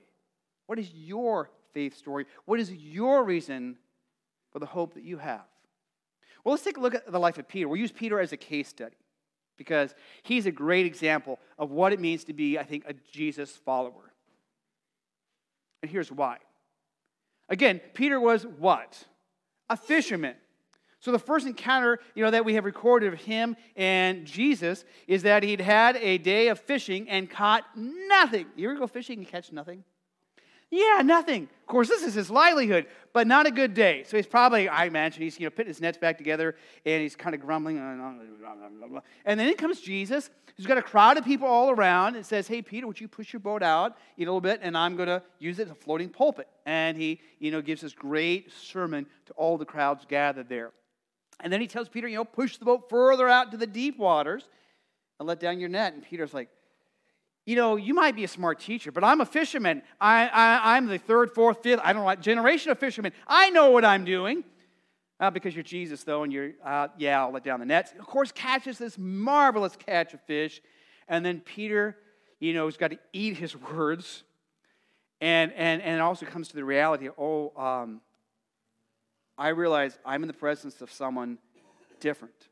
What 0.67 0.79
is 0.79 0.91
your 0.93 1.50
faith 1.74 1.95
story? 1.95 2.25
What 2.45 2.59
is 2.59 2.71
your 2.71 3.24
reason 3.24 3.77
for 4.51 4.59
the 4.59 4.65
hope 4.65 4.93
that 4.95 5.03
you 5.03 5.17
have? 5.17 5.45
Well, 6.43 6.53
let's 6.53 6.63
take 6.63 6.77
a 6.77 6.79
look 6.79 6.95
at 6.95 7.12
the 7.12 7.19
life 7.19 7.38
of 7.38 7.47
Peter. 7.47 7.67
We'll 7.67 7.79
use 7.79 7.91
Peter 7.91 8.19
as 8.19 8.31
a 8.31 8.38
case 8.38 8.67
study 8.67 8.95
because 9.57 9.95
he's 10.24 10.45
a 10.45 10.51
great 10.51 10.85
example 10.85 11.39
of 11.57 11.71
what 11.71 11.93
it 11.93 12.00
means 12.00 12.24
to 12.25 12.33
be, 12.33 12.57
I 12.59 12.63
think, 12.63 12.83
a 12.88 12.93
Jesus 13.12 13.51
follower. 13.51 14.13
And 15.81 15.89
here's 15.89 16.12
why. 16.12 16.38
Again, 17.50 17.79
Peter 17.93 18.19
was 18.19 18.45
what? 18.45 19.05
A 19.69 19.77
fisherman. 19.77 20.35
So 21.05 21.12
the 21.12 21.19
first 21.19 21.45
encounter, 21.45 22.00
you 22.15 22.24
know, 22.24 22.31
that 22.31 22.45
we 22.45 22.55
have 22.55 22.65
recorded 22.65 23.13
of 23.13 23.19
him 23.19 23.55
and 23.75 24.25
Jesus 24.25 24.83
is 25.07 25.21
that 25.21 25.43
he'd 25.43 25.62
had 25.62 25.97
a 25.97 26.17
day 26.17 26.47
of 26.47 26.59
fishing 26.59 27.07
and 27.07 27.29
caught 27.29 27.63
nothing. 27.75 28.47
You 28.55 28.71
ever 28.71 28.79
go 28.79 28.88
fishing 28.88 29.19
and 29.19 29.27
catch 29.27 29.51
nothing? 29.51 29.83
Yeah, 30.71 31.03
nothing. 31.03 31.43
Of 31.43 31.67
course, 31.67 31.89
this 31.89 32.01
is 32.01 32.15
his 32.15 32.31
livelihood, 32.31 32.88
but 33.13 33.27
not 33.27 33.45
a 33.45 33.51
good 33.51 33.75
day. 33.75 34.03
So 34.07 34.17
he's 34.17 34.25
probably, 34.25 34.67
I 34.67 34.85
imagine, 34.85 35.21
he's 35.21 35.39
you 35.39 35.45
know 35.45 35.51
putting 35.51 35.67
his 35.67 35.79
nets 35.79 36.00
back 36.00 36.17
together 36.17 36.55
and 36.88 37.03
he's 37.03 37.15
kind 37.15 37.35
of 37.35 37.41
grumbling. 37.41 37.77
Uh, 37.77 39.00
and 39.25 39.39
then 39.39 39.47
in 39.47 39.53
comes 39.57 39.81
Jesus, 39.81 40.31
who's 40.57 40.65
got 40.65 40.79
a 40.79 40.81
crowd 40.81 41.19
of 41.19 41.24
people 41.24 41.47
all 41.47 41.69
around, 41.69 42.15
and 42.15 42.25
says, 42.25 42.47
"Hey, 42.47 42.63
Peter, 42.63 42.88
would 42.88 43.00
you 43.00 43.07
push 43.07 43.31
your 43.31 43.41
boat 43.41 43.62
out 43.62 43.95
a 44.17 44.21
little 44.21 44.41
bit, 44.41 44.62
and 44.63 44.75
I'm 44.75 44.95
going 44.95 45.07
to 45.07 45.21
use 45.38 45.59
it 45.59 45.67
as 45.67 45.71
a 45.71 45.75
floating 45.75 46.09
pulpit." 46.09 46.47
And 46.65 46.97
he, 46.97 47.21
you 47.38 47.51
know, 47.51 47.62
gives 47.62 47.81
this 47.81 47.93
great 47.93 48.51
sermon 48.51 49.05
to 49.27 49.33
all 49.33 49.59
the 49.59 49.65
crowds 49.65 50.03
gathered 50.09 50.50
there. 50.50 50.71
And 51.42 51.51
then 51.51 51.62
he 51.62 51.68
tells 51.68 51.89
Peter, 51.89 52.08
you 52.08 52.15
know, 52.15 52.25
push 52.25 52.58
the 52.58 52.65
boat 52.65 52.89
further 52.89 53.27
out 53.27 53.51
to 53.51 53.58
the 53.58 53.68
deep 53.68 53.98
waters 53.98 54.48
and 55.20 55.27
let 55.27 55.39
down 55.39 55.60
your 55.60 55.70
net. 55.70 55.94
And 55.94 56.04
Peter's 56.04 56.34
like, 56.34 56.50
you 57.46 57.56
know, 57.56 57.75
you 57.75 57.94
might 57.94 58.15
be 58.15 58.24
a 58.24 58.27
smart 58.27 58.60
teacher, 58.60 58.92
but 58.92 59.04
I'm 59.04 59.22
a 59.22 59.25
fisherman. 59.25 59.84
I, 60.01 60.27
I, 60.27 60.75
I'm 60.75 60.88
the 60.88 60.98
third, 60.98 61.32
fourth, 61.32 61.62
fifth, 61.62 61.80
I 61.84 61.94
don't 61.94 62.04
know, 62.04 62.15
generation 62.15 62.72
of 62.72 62.80
fishermen. 62.80 63.13
I 63.27 63.51
know 63.51 63.70
what 63.70 63.86
I'm 63.86 64.06
doing. 64.06 64.44
Uh, 65.18 65.30
because 65.32 65.56
you're 65.56 65.63
Jesus, 65.63 66.04
though, 66.04 66.24
and 66.24 66.34
you're, 66.34 66.51
uh, 66.63 66.89
yeah, 66.98 67.22
I'll 67.22 67.32
let 67.32 67.46
down 67.46 67.62
the 67.62 67.65
nets. 67.65 67.94
Of 67.98 68.06
course, 68.06 68.34
catches 68.34 68.77
this 68.77 68.98
marvelous 68.98 69.74
catch 69.77 70.13
of 70.13 70.20
fish. 70.24 70.62
And 71.08 71.25
then 71.25 71.39
Peter, 71.39 71.96
you 72.42 72.54
know, 72.54 72.65
has 72.65 72.75
got 72.75 72.92
to 72.92 73.00
eat 73.13 73.38
his 73.38 73.56
words. 73.72 74.24
And, 75.22 75.54
and, 75.54 75.82
and 75.82 75.96
it 75.96 76.01
also 76.01 76.25
comes 76.25 76.50
to 76.50 76.56
the 76.56 76.65
reality 76.65 77.08
oh, 77.18 77.54
um, 77.56 78.01
I 79.38 79.50
realize 79.50 79.98
I'm 80.06 80.24
in 80.24 80.27
the 80.27 80.34
presence 80.34 80.82
of 80.82 80.92
someone 80.92 81.38
different. 82.00 82.50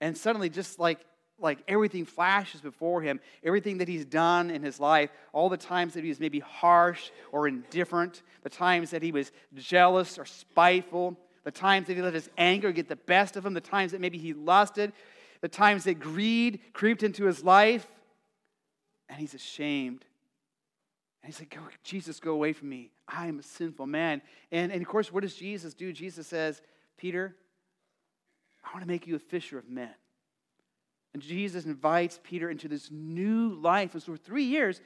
And 0.00 0.16
suddenly, 0.16 0.48
just 0.48 0.78
like, 0.78 1.00
like 1.38 1.58
everything 1.68 2.04
flashes 2.04 2.60
before 2.60 3.02
him, 3.02 3.20
everything 3.42 3.78
that 3.78 3.88
he's 3.88 4.04
done 4.04 4.50
in 4.50 4.62
his 4.62 4.80
life, 4.80 5.10
all 5.32 5.48
the 5.48 5.56
times 5.56 5.94
that 5.94 6.02
he 6.02 6.08
was 6.08 6.20
maybe 6.20 6.40
harsh 6.40 7.10
or 7.32 7.48
indifferent, 7.48 8.22
the 8.42 8.50
times 8.50 8.90
that 8.90 9.02
he 9.02 9.12
was 9.12 9.32
jealous 9.54 10.18
or 10.18 10.24
spiteful, 10.24 11.16
the 11.44 11.50
times 11.50 11.86
that 11.86 11.96
he 11.96 12.02
let 12.02 12.14
his 12.14 12.30
anger 12.38 12.72
get 12.72 12.88
the 12.88 12.96
best 12.96 13.36
of 13.36 13.44
him, 13.44 13.54
the 13.54 13.60
times 13.60 13.92
that 13.92 14.00
maybe 14.00 14.18
he 14.18 14.32
lusted, 14.32 14.92
the 15.40 15.48
times 15.48 15.84
that 15.84 16.00
greed 16.00 16.60
creeped 16.72 17.02
into 17.02 17.24
his 17.24 17.44
life, 17.44 17.86
and 19.08 19.18
he's 19.18 19.34
ashamed. 19.34 20.04
And 21.24 21.32
he's 21.32 21.40
like, 21.40 21.56
Jesus, 21.82 22.20
go 22.20 22.32
away 22.32 22.52
from 22.52 22.68
me. 22.68 22.90
I 23.08 23.28
am 23.28 23.38
a 23.38 23.42
sinful 23.42 23.86
man. 23.86 24.20
And, 24.52 24.70
and 24.70 24.82
of 24.82 24.86
course, 24.86 25.10
what 25.10 25.22
does 25.22 25.34
Jesus 25.34 25.72
do? 25.72 25.90
Jesus 25.90 26.26
says, 26.26 26.60
Peter, 26.98 27.34
I 28.62 28.74
want 28.74 28.82
to 28.82 28.86
make 28.86 29.06
you 29.06 29.16
a 29.16 29.18
fisher 29.18 29.56
of 29.56 29.66
men. 29.66 29.94
And 31.14 31.22
Jesus 31.22 31.64
invites 31.64 32.20
Peter 32.22 32.50
into 32.50 32.68
this 32.68 32.90
new 32.90 33.54
life. 33.54 33.94
And 33.94 34.02
so 34.02 34.12
for 34.12 34.18
three 34.18 34.44
years, 34.44 34.82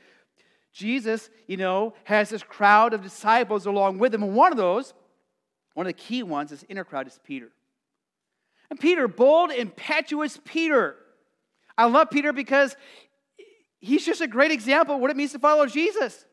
Jesus, 0.72 1.28
you 1.48 1.56
know, 1.56 1.94
has 2.04 2.30
this 2.30 2.44
crowd 2.44 2.94
of 2.94 3.02
disciples 3.02 3.66
along 3.66 3.98
with 3.98 4.14
him. 4.14 4.22
And 4.22 4.36
one 4.36 4.52
of 4.52 4.58
those, 4.58 4.94
one 5.74 5.86
of 5.86 5.88
the 5.88 6.00
key 6.00 6.22
ones, 6.22 6.50
this 6.50 6.64
inner 6.68 6.84
crowd, 6.84 7.08
is 7.08 7.18
Peter. 7.24 7.50
And 8.70 8.78
Peter, 8.78 9.08
bold, 9.08 9.50
impetuous 9.50 10.38
Peter. 10.44 10.94
I 11.76 11.86
love 11.86 12.10
Peter 12.10 12.32
because 12.32 12.76
he's 13.80 14.06
just 14.06 14.20
a 14.20 14.28
great 14.28 14.52
example 14.52 14.94
of 14.94 15.00
what 15.00 15.10
it 15.10 15.16
means 15.16 15.32
to 15.32 15.40
follow 15.40 15.66
Jesus. 15.66 16.26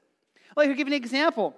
Like, 0.55 0.69
I'll 0.69 0.75
give 0.75 0.87
you 0.87 0.93
an 0.93 1.01
example. 1.01 1.55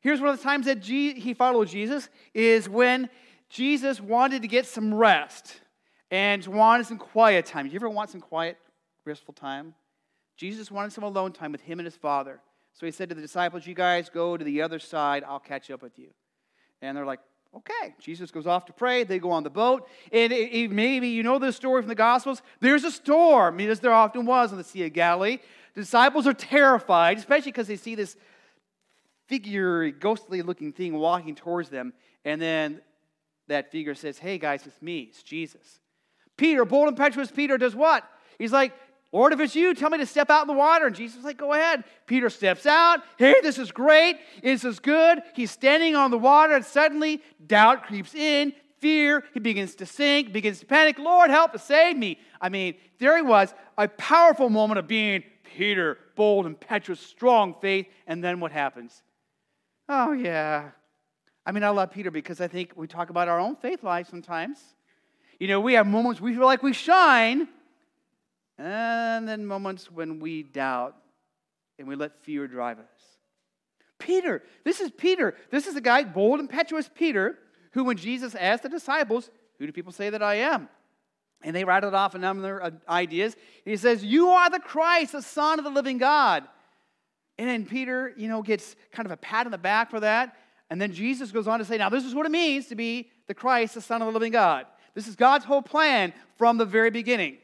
Here's 0.00 0.20
one 0.20 0.30
of 0.30 0.38
the 0.38 0.44
times 0.44 0.66
that 0.66 0.84
he 0.84 1.34
followed 1.34 1.68
Jesus 1.68 2.08
is 2.32 2.68
when 2.68 3.08
Jesus 3.48 4.00
wanted 4.00 4.42
to 4.42 4.48
get 4.48 4.66
some 4.66 4.94
rest 4.94 5.60
and 6.10 6.46
wanted 6.46 6.86
some 6.86 6.98
quiet 6.98 7.46
time. 7.46 7.66
Do 7.66 7.72
you 7.72 7.78
ever 7.78 7.90
want 7.90 8.10
some 8.10 8.20
quiet, 8.20 8.58
restful 9.04 9.34
time? 9.34 9.74
Jesus 10.36 10.70
wanted 10.70 10.92
some 10.92 11.04
alone 11.04 11.32
time 11.32 11.52
with 11.52 11.62
him 11.62 11.78
and 11.78 11.86
his 11.86 11.96
Father. 11.96 12.40
So 12.74 12.86
he 12.86 12.92
said 12.92 13.08
to 13.08 13.14
the 13.14 13.22
disciples, 13.22 13.66
You 13.66 13.74
guys 13.74 14.08
go 14.08 14.36
to 14.36 14.44
the 14.44 14.62
other 14.62 14.78
side, 14.78 15.24
I'll 15.26 15.40
catch 15.40 15.70
up 15.70 15.82
with 15.82 15.98
you. 15.98 16.10
And 16.82 16.96
they're 16.96 17.06
like, 17.06 17.20
Okay. 17.56 17.94
Jesus 17.98 18.30
goes 18.30 18.46
off 18.46 18.66
to 18.66 18.72
pray. 18.72 19.04
They 19.04 19.18
go 19.18 19.30
on 19.30 19.42
the 19.42 19.50
boat. 19.50 19.88
And 20.12 20.32
it, 20.32 20.52
it, 20.52 20.70
maybe 20.70 21.08
you 21.08 21.22
know 21.22 21.38
this 21.38 21.56
story 21.56 21.80
from 21.80 21.88
the 21.88 21.94
Gospels. 21.94 22.42
There's 22.60 22.84
a 22.84 22.90
storm, 22.90 23.60
as 23.60 23.80
there 23.80 23.92
often 23.92 24.26
was 24.26 24.52
on 24.52 24.58
the 24.58 24.64
Sea 24.64 24.84
of 24.84 24.92
Galilee. 24.92 25.38
The 25.76 25.82
disciples 25.82 26.26
are 26.26 26.32
terrified, 26.32 27.18
especially 27.18 27.52
because 27.52 27.68
they 27.68 27.76
see 27.76 27.94
this 27.94 28.16
figure, 29.28 29.90
ghostly 29.90 30.40
looking 30.40 30.72
thing 30.72 30.94
walking 30.94 31.34
towards 31.34 31.68
them. 31.68 31.92
And 32.24 32.40
then 32.40 32.80
that 33.48 33.70
figure 33.70 33.94
says, 33.94 34.18
Hey 34.18 34.38
guys, 34.38 34.66
it's 34.66 34.80
me, 34.80 35.00
it's 35.00 35.22
Jesus. 35.22 35.80
Peter, 36.38 36.64
bold 36.64 36.88
and 36.88 36.98
impetuous 36.98 37.30
Peter, 37.30 37.58
does 37.58 37.76
what? 37.76 38.04
He's 38.38 38.52
like, 38.52 38.72
Lord, 39.12 39.34
if 39.34 39.40
it's 39.40 39.54
you, 39.54 39.74
tell 39.74 39.90
me 39.90 39.98
to 39.98 40.06
step 40.06 40.30
out 40.30 40.42
in 40.42 40.48
the 40.48 40.54
water. 40.54 40.86
And 40.86 40.96
Jesus 40.96 41.18
is 41.18 41.24
like, 41.24 41.36
Go 41.36 41.52
ahead. 41.52 41.84
Peter 42.06 42.30
steps 42.30 42.64
out. 42.64 43.00
Hey, 43.18 43.34
this 43.42 43.58
is 43.58 43.70
great. 43.70 44.16
This 44.42 44.64
is 44.64 44.78
good. 44.78 45.22
He's 45.34 45.50
standing 45.50 45.94
on 45.94 46.10
the 46.10 46.18
water, 46.18 46.54
and 46.54 46.64
suddenly 46.64 47.22
doubt 47.46 47.84
creeps 47.84 48.14
in. 48.14 48.54
Fear, 48.78 49.24
he 49.34 49.40
begins 49.40 49.74
to 49.76 49.86
sink, 49.86 50.32
begins 50.32 50.60
to 50.60 50.66
panic. 50.66 50.98
Lord, 50.98 51.30
help 51.30 51.52
to 51.52 51.58
save 51.58 51.96
me. 51.96 52.18
I 52.40 52.48
mean, 52.48 52.74
there 52.98 53.16
he 53.16 53.22
was, 53.22 53.54
a 53.78 53.88
powerful 53.88 54.50
moment 54.50 54.78
of 54.78 54.86
being 54.86 55.22
Peter, 55.56 55.96
bold, 56.16 56.44
impetuous, 56.44 57.00
strong 57.00 57.54
faith. 57.60 57.86
And 58.06 58.22
then 58.22 58.40
what 58.40 58.52
happens? 58.52 59.02
Oh, 59.88 60.12
yeah. 60.12 60.70
I 61.46 61.52
mean, 61.52 61.64
I 61.64 61.70
love 61.70 61.92
Peter 61.92 62.10
because 62.10 62.40
I 62.40 62.48
think 62.48 62.72
we 62.76 62.86
talk 62.86 63.08
about 63.08 63.28
our 63.28 63.40
own 63.40 63.56
faith 63.56 63.82
life 63.82 64.08
sometimes. 64.08 64.58
You 65.40 65.48
know, 65.48 65.60
we 65.60 65.74
have 65.74 65.86
moments 65.86 66.20
we 66.20 66.34
feel 66.34 66.44
like 66.44 66.62
we 66.62 66.72
shine, 66.72 67.48
and 68.58 69.28
then 69.28 69.46
moments 69.46 69.90
when 69.90 70.18
we 70.18 70.42
doubt 70.42 70.96
and 71.78 71.86
we 71.86 71.94
let 71.94 72.22
fear 72.22 72.46
drive 72.46 72.78
us. 72.78 72.84
Peter, 73.98 74.42
this 74.64 74.80
is 74.80 74.90
Peter. 74.90 75.34
This 75.50 75.66
is 75.66 75.74
the 75.74 75.80
guy, 75.80 76.04
bold, 76.04 76.40
impetuous 76.40 76.90
Peter, 76.94 77.38
who, 77.72 77.84
when 77.84 77.96
Jesus 77.96 78.34
asked 78.34 78.62
the 78.62 78.68
disciples, 78.68 79.30
Who 79.58 79.66
do 79.66 79.72
people 79.72 79.92
say 79.92 80.10
that 80.10 80.22
I 80.22 80.36
am? 80.36 80.68
And 81.42 81.54
they 81.54 81.64
rattled 81.64 81.94
off 81.94 82.14
a 82.14 82.18
number 82.18 82.58
of 82.58 82.74
ideas. 82.88 83.36
he 83.64 83.76
says, 83.76 84.04
You 84.04 84.30
are 84.30 84.50
the 84.50 84.58
Christ, 84.58 85.12
the 85.12 85.22
Son 85.22 85.58
of 85.58 85.64
the 85.64 85.70
living 85.70 85.98
God. 85.98 86.44
And 87.38 87.48
then 87.48 87.66
Peter, 87.66 88.14
you 88.16 88.28
know, 88.28 88.42
gets 88.42 88.74
kind 88.92 89.06
of 89.06 89.12
a 89.12 89.16
pat 89.16 89.46
on 89.46 89.52
the 89.52 89.58
back 89.58 89.90
for 89.90 90.00
that. 90.00 90.36
And 90.70 90.80
then 90.80 90.92
Jesus 90.92 91.30
goes 91.30 91.46
on 91.46 91.58
to 91.58 91.64
say, 91.64 91.76
Now, 91.76 91.88
this 91.88 92.04
is 92.04 92.14
what 92.14 92.26
it 92.26 92.32
means 92.32 92.66
to 92.68 92.74
be 92.74 93.10
the 93.26 93.34
Christ, 93.34 93.74
the 93.74 93.80
Son 93.80 94.02
of 94.02 94.06
the 94.06 94.12
living 94.12 94.32
God. 94.32 94.66
This 94.94 95.06
is 95.06 95.14
God's 95.14 95.44
whole 95.44 95.62
plan 95.62 96.12
from 96.38 96.56
the 96.56 96.64
very 96.64 96.90
beginning 96.90 97.36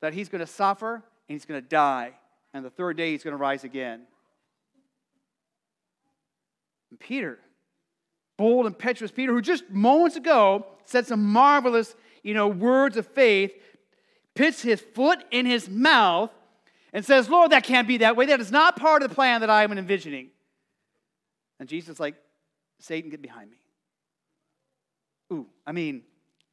that 0.00 0.12
he's 0.12 0.28
going 0.28 0.40
to 0.40 0.46
suffer 0.46 0.96
and 0.96 1.02
he's 1.28 1.46
going 1.46 1.60
to 1.60 1.66
die. 1.66 2.12
And 2.52 2.64
the 2.64 2.70
third 2.70 2.96
day 2.96 3.12
he's 3.12 3.24
going 3.24 3.32
to 3.32 3.38
rise 3.38 3.64
again. 3.64 4.02
And 6.90 7.00
Peter, 7.00 7.38
bold, 8.36 8.66
impetuous 8.66 9.10
Peter, 9.10 9.32
who 9.32 9.40
just 9.40 9.68
moments 9.70 10.16
ago 10.16 10.66
said 10.84 11.06
some 11.06 11.24
marvelous, 11.24 11.96
you 12.24 12.34
know, 12.34 12.48
words 12.48 12.96
of 12.96 13.06
faith, 13.06 13.52
puts 14.34 14.62
his 14.62 14.80
foot 14.80 15.22
in 15.30 15.46
his 15.46 15.68
mouth 15.68 16.30
and 16.92 17.04
says, 17.04 17.28
Lord, 17.28 17.52
that 17.52 17.62
can't 17.62 17.86
be 17.86 17.98
that 17.98 18.16
way. 18.16 18.26
That 18.26 18.40
is 18.40 18.50
not 18.50 18.74
part 18.74 19.02
of 19.02 19.08
the 19.08 19.14
plan 19.14 19.42
that 19.42 19.50
I 19.50 19.62
am 19.62 19.70
envisioning. 19.70 20.30
And 21.60 21.68
Jesus 21.68 22.00
like, 22.00 22.16
Satan, 22.80 23.10
get 23.10 23.22
behind 23.22 23.50
me. 23.50 23.56
Ooh, 25.32 25.46
I 25.64 25.70
mean, 25.70 26.02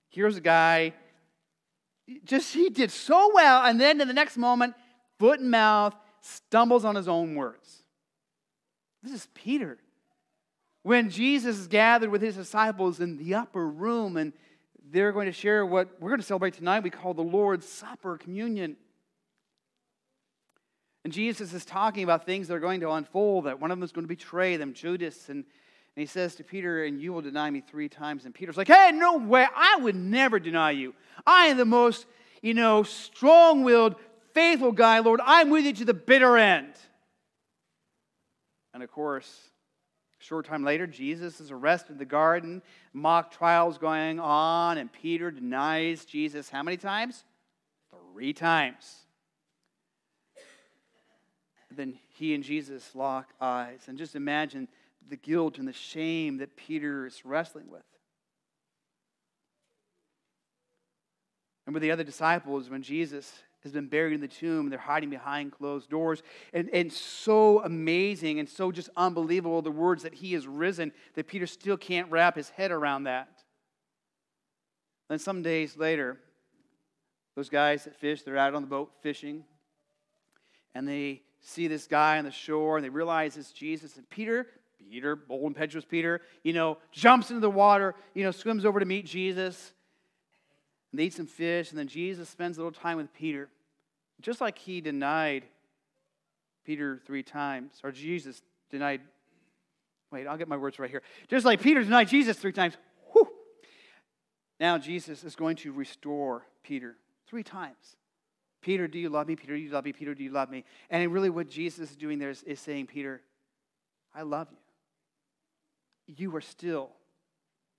here's 0.10 0.38
a 0.38 0.42
guy 0.42 0.94
just 2.24 2.54
he 2.54 2.70
did 2.70 2.92
so 2.92 3.32
well, 3.34 3.64
and 3.64 3.80
then 3.80 4.02
in 4.02 4.08
the 4.08 4.14
next 4.14 4.38
moment, 4.38 4.74
foot 5.20 5.40
and 5.40 5.50
mouth, 5.50 5.96
stumbles 6.22 6.86
on 6.86 6.96
his 6.96 7.08
own 7.08 7.36
words. 7.36 7.84
This 9.04 9.14
is 9.14 9.28
Peter. 9.34 9.78
When 10.84 11.10
Jesus 11.10 11.58
is 11.58 11.68
gathered 11.68 12.10
with 12.10 12.22
his 12.22 12.36
disciples 12.36 13.00
in 13.00 13.18
the 13.18 13.36
upper 13.36 13.68
room, 13.68 14.18
and 14.18 14.34
they're 14.92 15.12
going 15.12 15.28
to 15.28 15.32
share 15.32 15.66
what 15.66 15.90
we're 16.00 16.10
going 16.10 16.20
to 16.20 16.26
celebrate 16.26 16.54
tonight, 16.54 16.84
we 16.84 16.90
call 16.90 17.14
the 17.14 17.22
Lord's 17.22 17.68
Supper, 17.68 18.18
communion. 18.18 18.76
And 21.04 21.12
Jesus 21.12 21.54
is 21.54 21.66
talking 21.66 22.04
about 22.04 22.26
things 22.26 22.48
that 22.48 22.54
are 22.54 22.60
going 22.60 22.82
to 22.82 22.92
unfold, 22.92 23.46
that 23.46 23.60
one 23.60 23.72
of 23.72 23.78
them 23.78 23.84
is 23.84 23.92
going 23.92 24.04
to 24.04 24.10
betray 24.10 24.58
them, 24.58 24.74
Judas, 24.74 25.30
and 25.30 25.46
and 25.96 26.02
he 26.02 26.08
says 26.08 26.36
to 26.36 26.44
Peter, 26.44 26.86
And 26.86 27.02
you 27.02 27.12
will 27.12 27.22
deny 27.22 27.50
me 27.50 27.62
three 27.62 27.90
times. 27.90 28.26
And 28.26 28.34
Peter's 28.34 28.58
like, 28.58 28.68
Hey, 28.68 28.92
no 28.94 29.18
way. 29.18 29.46
I 29.54 29.78
would 29.82 29.96
never 29.96 30.40
deny 30.40 30.72
you. 30.72 30.94
I 31.26 31.48
am 31.48 31.58
the 31.58 31.66
most, 31.66 32.06
you 32.42 32.54
know, 32.54 32.84
strong 32.84 33.64
willed, 33.64 33.96
faithful 34.34 34.72
guy, 34.72 35.00
Lord. 35.00 35.20
I'm 35.24 35.50
with 35.50 35.66
you 35.66 35.74
to 35.74 35.86
the 35.86 35.94
bitter 35.94 36.38
end. 36.38 36.74
And 38.74 38.82
of 38.82 38.92
course, 38.92 39.51
short 40.22 40.46
time 40.46 40.64
later, 40.64 40.88
Jesus 40.88 41.40
is 41.40 41.52
arrested 41.52 41.94
in 41.94 41.98
the 41.98 42.06
garden, 42.06 42.62
mock 42.94 43.32
trials 43.32 43.78
going 43.78 44.20
on, 44.20 44.78
and 44.78 44.92
Peter 44.92 45.32
denies 45.32 46.06
Jesus 46.06 46.50
how 46.50 46.64
many 46.64 46.78
times? 46.78 47.24
Three 48.14 48.34
times. 48.34 48.96
Then 51.72 51.98
he 52.10 52.36
and 52.36 52.44
Jesus 52.44 52.94
lock 52.94 53.30
eyes. 53.40 53.80
And 53.88 53.98
just 53.98 54.16
imagine 54.16 54.68
the 55.10 55.16
guilt 55.16 55.58
and 55.58 55.68
the 55.68 55.74
shame 55.74 56.38
that 56.38 56.56
Peter 56.56 57.08
is 57.08 57.26
wrestling 57.26 57.70
with. 57.70 57.84
And 61.66 61.74
with 61.74 61.82
the 61.82 61.92
other 61.92 62.04
disciples, 62.04 62.70
when 62.70 62.82
Jesus 62.82 63.32
has 63.64 63.72
been 63.72 63.88
buried 63.88 64.14
in 64.14 64.22
the 64.22 64.28
tomb, 64.28 64.70
they're 64.70 64.80
hiding 64.80 65.10
behind 65.10 65.52
closed 65.52 65.90
doors. 65.90 66.24
And, 66.54 66.70
and 66.74 66.92
so 66.92 67.64
amazing 67.64 68.40
and 68.40 68.50
so 68.50 68.72
just 68.72 68.90
unbelievable 68.96 69.62
the 69.62 69.72
words 69.72 70.04
that 70.04 70.14
he 70.14 70.34
has 70.34 70.48
risen 70.48 70.92
that 71.16 71.28
Peter 71.28 71.48
still 71.48 71.78
can't 71.78 72.10
wrap 72.12 72.36
his 72.36 72.50
head 72.50 72.72
around 72.72 73.04
that. 73.04 73.44
Then 75.10 75.20
some 75.20 75.42
days 75.42 75.78
later, 75.78 76.18
those 77.36 77.50
guys 77.50 77.84
that 77.84 77.96
fish, 77.96 78.24
they're 78.24 78.38
out 78.38 78.54
on 78.54 78.62
the 78.62 78.68
boat 78.68 78.92
fishing, 79.02 79.44
and 80.74 80.88
they 80.88 81.22
see 81.42 81.68
this 81.68 81.88
guy 81.88 82.18
on 82.18 82.26
the 82.26 82.32
shore 82.32 82.78
and 82.78 82.86
they 82.86 82.90
realize 82.90 83.36
it's 83.36 83.52
Jesus. 83.52 83.98
And 83.98 84.10
Peter 84.10 84.48
Peter, 84.90 85.16
bold 85.16 85.42
and 85.42 85.56
impetuous 85.56 85.86
Peter, 85.86 86.22
you 86.44 86.54
know, 86.54 86.78
jumps 86.92 87.30
into 87.30 87.40
the 87.40 87.50
water, 87.50 87.96
you 88.14 88.24
know, 88.24 88.32
swims 88.32 88.66
over 88.66 88.80
to 88.80 88.86
meet 88.86 89.06
Jesus. 89.06 89.74
And 90.92 91.00
they 91.00 91.06
eat 91.06 91.14
some 91.14 91.28
fish, 91.28 91.70
and 91.70 91.80
then 91.80 91.88
Jesus 91.88 92.30
spends 92.30 92.58
a 92.58 92.62
little 92.62 92.78
time 92.78 92.98
with 92.98 93.14
Peter. 93.14 93.50
Just 94.22 94.42
like 94.42 94.58
he 94.58 94.82
denied 94.82 95.46
Peter 96.66 97.02
three 97.06 97.24
times, 97.24 97.80
or 97.84 97.92
Jesus 97.92 98.42
denied, 98.70 99.02
wait, 100.12 100.28
I'll 100.28 100.38
get 100.38 100.48
my 100.48 100.58
words 100.58 100.80
right 100.80 100.90
here. 100.90 101.02
Just 101.28 101.46
like 101.46 101.62
Peter 101.62 101.84
denied 101.84 102.08
Jesus 102.08 102.38
three 102.38 102.52
times, 102.52 102.76
whew, 103.14 103.28
now 104.60 104.78
Jesus 104.78 105.24
is 105.24 105.36
going 105.36 105.56
to 105.58 105.72
restore 105.72 106.46
Peter 106.64 106.98
three 107.28 107.44
times. 107.44 107.96
Peter, 108.62 108.88
do 108.88 109.00
you 109.00 109.10
love 109.10 109.28
me? 109.28 109.36
Peter, 109.36 109.56
do 109.56 109.60
you 109.60 109.72
love 109.72 109.86
me? 109.86 109.94
Peter, 109.94 110.14
do 110.14 110.24
you 110.24 110.30
love 110.30 110.52
me? 110.52 110.66
And 110.90 111.12
really, 111.12 111.32
what 111.32 111.50
Jesus 111.50 111.90
is 111.90 111.96
doing 111.96 112.20
there 112.20 112.30
is, 112.30 112.44
is 112.44 112.60
saying, 112.60 112.88
Peter, 112.88 113.22
I 114.14 114.22
love 114.22 114.50
you. 114.52 114.58
You 116.16 116.36
are 116.36 116.42
still 116.42 116.90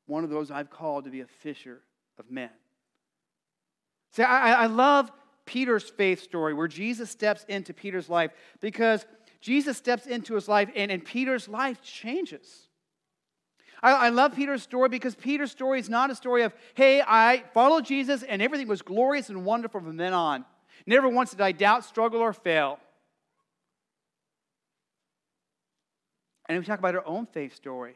one 0.06 0.24
of 0.24 0.30
those 0.30 0.50
I've 0.50 0.70
called 0.70 1.04
to 1.04 1.10
be 1.10 1.20
a 1.20 1.26
fisher 1.26 1.82
of 2.18 2.30
men. 2.30 2.50
See, 4.12 4.22
I, 4.22 4.64
I 4.64 4.66
love 4.66 5.10
Peter's 5.46 5.88
faith 5.88 6.22
story 6.22 6.54
where 6.54 6.68
Jesus 6.68 7.10
steps 7.10 7.44
into 7.48 7.74
Peter's 7.74 8.08
life 8.08 8.30
because 8.60 9.04
Jesus 9.40 9.76
steps 9.76 10.06
into 10.06 10.34
his 10.34 10.48
life 10.48 10.70
and, 10.76 10.90
and 10.90 11.04
Peter's 11.04 11.48
life 11.48 11.82
changes. 11.82 12.68
I, 13.82 13.92
I 13.92 14.08
love 14.10 14.36
Peter's 14.36 14.62
story 14.62 14.88
because 14.88 15.14
Peter's 15.14 15.50
story 15.50 15.80
is 15.80 15.88
not 15.88 16.10
a 16.10 16.14
story 16.14 16.42
of, 16.42 16.54
hey, 16.74 17.02
I 17.06 17.42
followed 17.52 17.84
Jesus 17.84 18.22
and 18.22 18.40
everything 18.40 18.68
was 18.68 18.82
glorious 18.82 19.30
and 19.30 19.44
wonderful 19.44 19.80
from 19.80 19.96
then 19.96 20.12
on. 20.12 20.44
Never 20.86 21.08
once 21.08 21.30
did 21.30 21.40
I 21.40 21.52
doubt, 21.52 21.84
struggle, 21.84 22.20
or 22.20 22.32
fail. 22.32 22.78
And 26.48 26.58
we 26.58 26.64
talk 26.64 26.78
about 26.78 26.94
our 26.94 27.06
own 27.06 27.26
faith 27.26 27.54
story. 27.54 27.94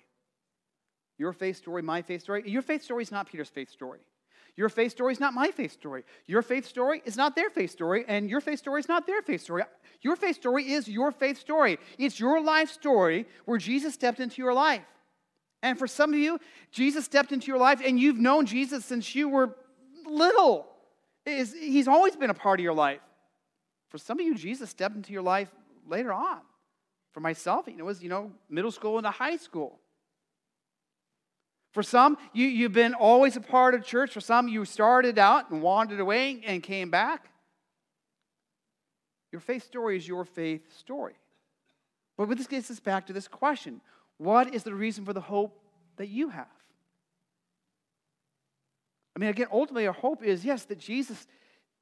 Your 1.18 1.32
faith 1.32 1.56
story, 1.56 1.82
my 1.82 2.02
faith 2.02 2.22
story. 2.22 2.42
Your 2.46 2.62
faith 2.62 2.82
story 2.82 3.02
is 3.02 3.12
not 3.12 3.28
Peter's 3.28 3.48
faith 3.48 3.70
story. 3.70 4.00
Your 4.56 4.68
faith 4.70 4.92
story 4.92 5.12
is 5.12 5.20
not 5.20 5.34
my 5.34 5.50
faith 5.50 5.72
story. 5.72 6.04
Your 6.26 6.40
faith 6.40 6.66
story 6.66 7.02
is 7.04 7.16
not 7.16 7.36
their 7.36 7.50
faith 7.50 7.70
story, 7.70 8.04
and 8.08 8.30
your 8.30 8.40
faith 8.40 8.58
story 8.58 8.80
is 8.80 8.88
not 8.88 9.06
their 9.06 9.20
faith 9.20 9.42
story. 9.42 9.64
Your 10.00 10.16
faith 10.16 10.36
story 10.36 10.72
is 10.72 10.88
your 10.88 11.12
faith 11.12 11.38
story. 11.38 11.78
It's 11.98 12.18
your 12.18 12.40
life 12.40 12.70
story 12.70 13.26
where 13.44 13.58
Jesus 13.58 13.94
stepped 13.94 14.18
into 14.18 14.40
your 14.40 14.54
life. 14.54 14.82
And 15.62 15.78
for 15.78 15.86
some 15.86 16.12
of 16.12 16.18
you, 16.18 16.38
Jesus 16.70 17.04
stepped 17.04 17.32
into 17.32 17.48
your 17.48 17.58
life, 17.58 17.82
and 17.84 18.00
you've 18.00 18.18
known 18.18 18.46
Jesus 18.46 18.84
since 18.84 19.14
you 19.14 19.28
were 19.28 19.54
little. 20.06 20.66
He's 21.24 21.88
always 21.88 22.16
been 22.16 22.30
a 22.30 22.34
part 22.34 22.60
of 22.60 22.64
your 22.64 22.74
life. 22.74 23.00
For 23.90 23.98
some 23.98 24.18
of 24.18 24.24
you, 24.24 24.34
Jesus 24.34 24.70
stepped 24.70 24.96
into 24.96 25.12
your 25.12 25.22
life 25.22 25.50
later 25.86 26.12
on. 26.12 26.40
For 27.12 27.20
myself, 27.20 27.66
you 27.66 27.76
know, 27.76 27.84
it 27.84 27.86
was, 27.86 28.02
you 28.02 28.08
know, 28.08 28.30
middle 28.48 28.70
school 28.70 28.98
into 28.98 29.10
high 29.10 29.36
school. 29.36 29.80
For 31.76 31.82
some, 31.82 32.16
you, 32.32 32.46
you've 32.46 32.72
been 32.72 32.94
always 32.94 33.36
a 33.36 33.40
part 33.42 33.74
of 33.74 33.84
church. 33.84 34.10
For 34.14 34.22
some, 34.22 34.48
you 34.48 34.64
started 34.64 35.18
out 35.18 35.50
and 35.50 35.60
wandered 35.60 36.00
away 36.00 36.42
and 36.46 36.62
came 36.62 36.90
back. 36.90 37.28
Your 39.30 39.42
faith 39.42 39.62
story 39.62 39.98
is 39.98 40.08
your 40.08 40.24
faith 40.24 40.74
story. 40.78 41.12
But 42.16 42.34
this 42.34 42.46
gets 42.46 42.70
us 42.70 42.80
back 42.80 43.08
to 43.08 43.12
this 43.12 43.28
question 43.28 43.82
What 44.16 44.54
is 44.54 44.62
the 44.62 44.74
reason 44.74 45.04
for 45.04 45.12
the 45.12 45.20
hope 45.20 45.60
that 45.98 46.08
you 46.08 46.30
have? 46.30 46.46
I 49.14 49.18
mean, 49.18 49.28
again, 49.28 49.48
ultimately, 49.52 49.86
our 49.86 49.92
hope 49.92 50.22
is 50.22 50.46
yes, 50.46 50.64
that 50.64 50.78
Jesus 50.78 51.26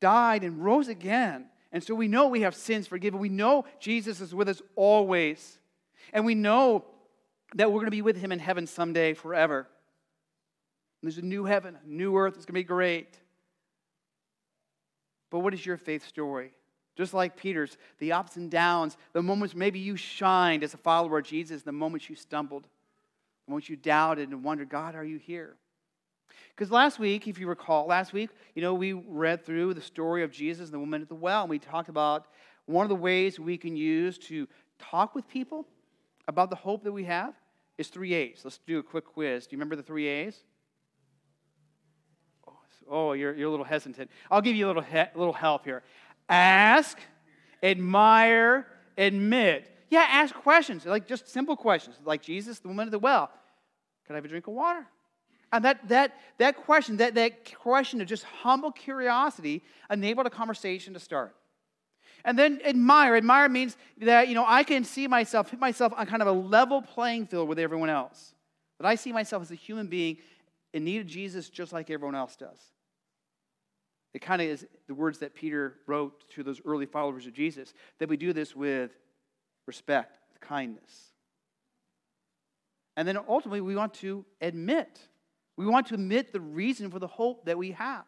died 0.01 0.43
and 0.43 0.65
rose 0.65 0.89
again. 0.89 1.47
And 1.71 1.85
so 1.85 1.95
we 1.95 2.09
know 2.09 2.27
we 2.27 2.41
have 2.41 2.57
sins 2.57 2.89
forgiven. 2.89 3.21
We 3.21 3.29
know 3.29 3.65
Jesus 3.79 4.21
is 4.21 4.35
with 4.35 4.49
us 4.49 4.61
always. 4.75 5.61
And 6.13 6.27
we 6.27 6.35
know 6.35 6.85
that 7.55 7.71
we're 7.71 7.79
going 7.79 7.87
to 7.87 7.93
be 7.93 8.03
with 8.03 8.17
him 8.17 8.33
in 8.33 8.41
heaven 8.41 8.67
someday 8.67 9.15
forever. 9.15 9.69
There's 11.05 11.19
a 11.19 11.23
new 11.23 11.45
heaven, 11.45 11.77
a 11.77 11.89
new 11.89 12.17
earth. 12.17 12.35
It's 12.37 12.47
going 12.47 12.55
to 12.55 12.61
be 12.61 12.65
great. 12.65 13.19
But 15.31 15.41
what 15.41 15.53
is 15.53 15.65
your 15.65 15.77
faith 15.77 16.07
story? 16.07 16.53
Just 16.97 17.13
like 17.13 17.37
Peter's, 17.37 17.77
the 17.99 18.13
ups 18.13 18.37
and 18.37 18.51
downs, 18.51 18.97
the 19.13 19.23
moments 19.23 19.55
maybe 19.55 19.79
you 19.79 19.97
shined 19.97 20.63
as 20.63 20.73
a 20.73 20.79
follower 20.79 21.19
of 21.19 21.27
Jesus, 21.27 21.63
the 21.63 21.73
moments 21.73 22.09
you 22.09 22.17
stumbled, 22.17 22.63
the 22.63 23.51
moments 23.51 23.69
you 23.69 23.77
doubted 23.77 24.31
and 24.31 24.43
wondered, 24.43 24.71
God, 24.71 24.95
are 24.95 25.05
you 25.05 25.19
here? 25.19 25.57
Because 26.57 26.71
last 26.71 26.99
week, 26.99 27.29
if 27.29 27.39
you 27.39 27.49
recall, 27.49 27.87
last 27.87 28.13
week, 28.13 28.31
you 28.55 28.63
know, 28.63 28.73
we 28.73 28.93
read 28.95 29.45
through 29.45 29.75
the 29.75 29.83
story 29.83 30.23
of 30.23 30.31
Jesus 30.31 30.69
and 30.69 30.75
the 30.75 30.79
woman 30.79 31.03
at 31.03 31.09
the 31.09 31.15
well, 31.15 31.43
and 31.43 31.51
we 31.51 31.59
talked 31.59 31.91
about 31.91 32.29
one 32.65 32.85
of 32.85 32.89
the 32.89 32.95
ways 32.95 33.39
we 33.39 33.59
can 33.59 33.77
use 33.77 34.17
to 34.19 34.49
talk 34.79 35.15
with 35.15 35.29
people 35.29 35.67
about 36.29 36.49
the 36.49 36.57
hope 36.57 36.83
that 36.85 36.93
we 36.93 37.05
have 37.05 37.35
is 37.77 37.89
three 37.89 38.15
A's. 38.15 38.41
Let's 38.43 38.59
do 38.67 38.79
a 38.79 38.83
quick 38.83 39.05
quiz. 39.05 39.47
Do 39.47 39.55
you 39.55 39.59
remember 39.59 39.77
the 39.77 39.83
three 39.83 40.07
A's? 40.07 40.45
Oh, 42.91 43.13
you're, 43.13 43.35
you're 43.35 43.49
a 43.49 43.51
little 43.51 43.65
hesitant. 43.65 44.11
I'll 44.31 44.41
give 44.41 44.57
you 44.57 44.67
a 44.67 44.69
little, 44.69 44.83
he- 44.83 45.03
little 45.15 45.33
help 45.33 45.65
here. 45.65 45.83
Ask, 46.29 46.99
admire, 47.63 48.67
admit. 48.97 49.71
Yeah, 49.91 50.07
ask 50.09 50.35
questions, 50.35 50.87
like 50.87 51.07
just 51.07 51.29
simple 51.29 51.57
questions, 51.57 51.97
like 52.05 52.23
Jesus, 52.23 52.59
the 52.59 52.69
woman 52.69 52.89
at 52.89 52.93
the 52.93 52.99
well. 52.99 53.31
Could 54.07 54.15
I 54.15 54.17
have 54.17 54.25
a 54.25 54.29
drink 54.29 54.47
of 54.47 54.55
water? 54.55 54.87
And 55.53 55.65
that, 55.65 55.89
that, 55.89 56.19
that 56.39 56.57
question, 56.57 56.97
that, 56.97 57.15
that 57.15 57.55
question 57.55 58.01
of 58.01 58.09
just 58.09 58.25
humble 58.25 58.73
curiosity 58.73 59.63
enabled 59.89 60.27
a 60.27 60.31
conversation 60.31 60.95
to 60.95 61.01
start. 61.01 61.35
And 62.25 62.39
then 62.39 62.61
admire. 62.65 63.17
Admire 63.17 63.49
means 63.49 63.77
that, 63.99 64.29
you 64.29 64.35
know, 64.35 64.45
I 64.47 64.65
can 64.65 64.83
see 64.83 65.07
myself, 65.07 65.51
put 65.51 65.61
myself 65.61 65.93
on 65.97 66.07
kind 66.07 66.23
of 66.23 66.29
a 66.29 66.33
level 66.33 66.83
playing 66.83 67.27
field 67.27 67.49
with 67.49 67.59
everyone 67.59 67.91
else. 67.91 68.35
That 68.81 68.87
I 68.87 68.97
see 68.97 69.13
myself 69.13 69.43
as 69.43 69.51
a 69.51 69.55
human 69.55 69.87
being 69.87 70.17
in 70.73 70.85
need 70.85 71.03
of 71.03 71.07
Jesus 71.07 71.49
just 71.49 71.73
like 71.73 71.91
everyone 71.91 72.17
else 72.17 72.35
does. 72.35 72.59
It 74.15 74.23
kind 74.23 74.41
of 74.41 74.49
is 74.49 74.67
the 74.87 74.95
words 74.95 75.19
that 75.19 75.35
Peter 75.35 75.75
wrote 75.87 76.25
to 76.31 76.45
those 76.45 76.61
early 76.65 76.87
followers 76.87 77.27
of 77.27 77.35
Jesus 77.35 77.75
that 77.99 78.09
we 78.09 78.17
do 78.17 78.33
this 78.33 78.55
with 78.55 78.93
respect, 79.67 80.19
with 80.33 80.41
kindness. 80.41 81.13
And 82.97 83.09
then 83.09 83.19
ultimately, 83.29 83.61
we 83.61 83.75
want 83.75 83.93
to 83.95 84.25
admit. 84.41 85.01
We 85.57 85.67
want 85.67 85.89
to 85.89 85.95
admit 85.95 86.33
the 86.33 86.41
reason 86.41 86.91
for 86.91 87.01
the 87.01 87.09
hope 87.09 87.47
that 87.47 87.59
we 87.59 87.73
have. 87.73 88.05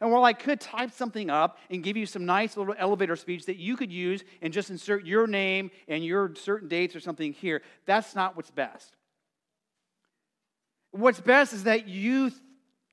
And 0.00 0.12
while 0.12 0.24
I 0.24 0.32
could 0.32 0.60
type 0.60 0.92
something 0.92 1.30
up 1.30 1.58
and 1.70 1.82
give 1.82 1.96
you 1.96 2.06
some 2.06 2.24
nice 2.24 2.56
little 2.56 2.74
elevator 2.78 3.16
speech 3.16 3.46
that 3.46 3.56
you 3.56 3.76
could 3.76 3.90
use 3.90 4.22
and 4.42 4.52
just 4.52 4.70
insert 4.70 5.06
your 5.06 5.26
name 5.26 5.70
and 5.88 6.04
your 6.04 6.34
certain 6.36 6.68
dates 6.68 6.94
or 6.94 7.00
something 7.00 7.32
here, 7.32 7.62
that's 7.86 8.14
not 8.14 8.36
what's 8.36 8.50
best. 8.50 8.94
What's 10.92 11.20
best 11.20 11.52
is 11.52 11.64
that 11.64 11.88
you 11.88 12.30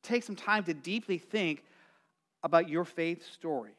take 0.01 0.23
some 0.23 0.35
time 0.35 0.63
to 0.63 0.73
deeply 0.73 1.17
think 1.17 1.63
about 2.43 2.69
your 2.69 2.85
faith 2.85 3.25
story. 3.31 3.71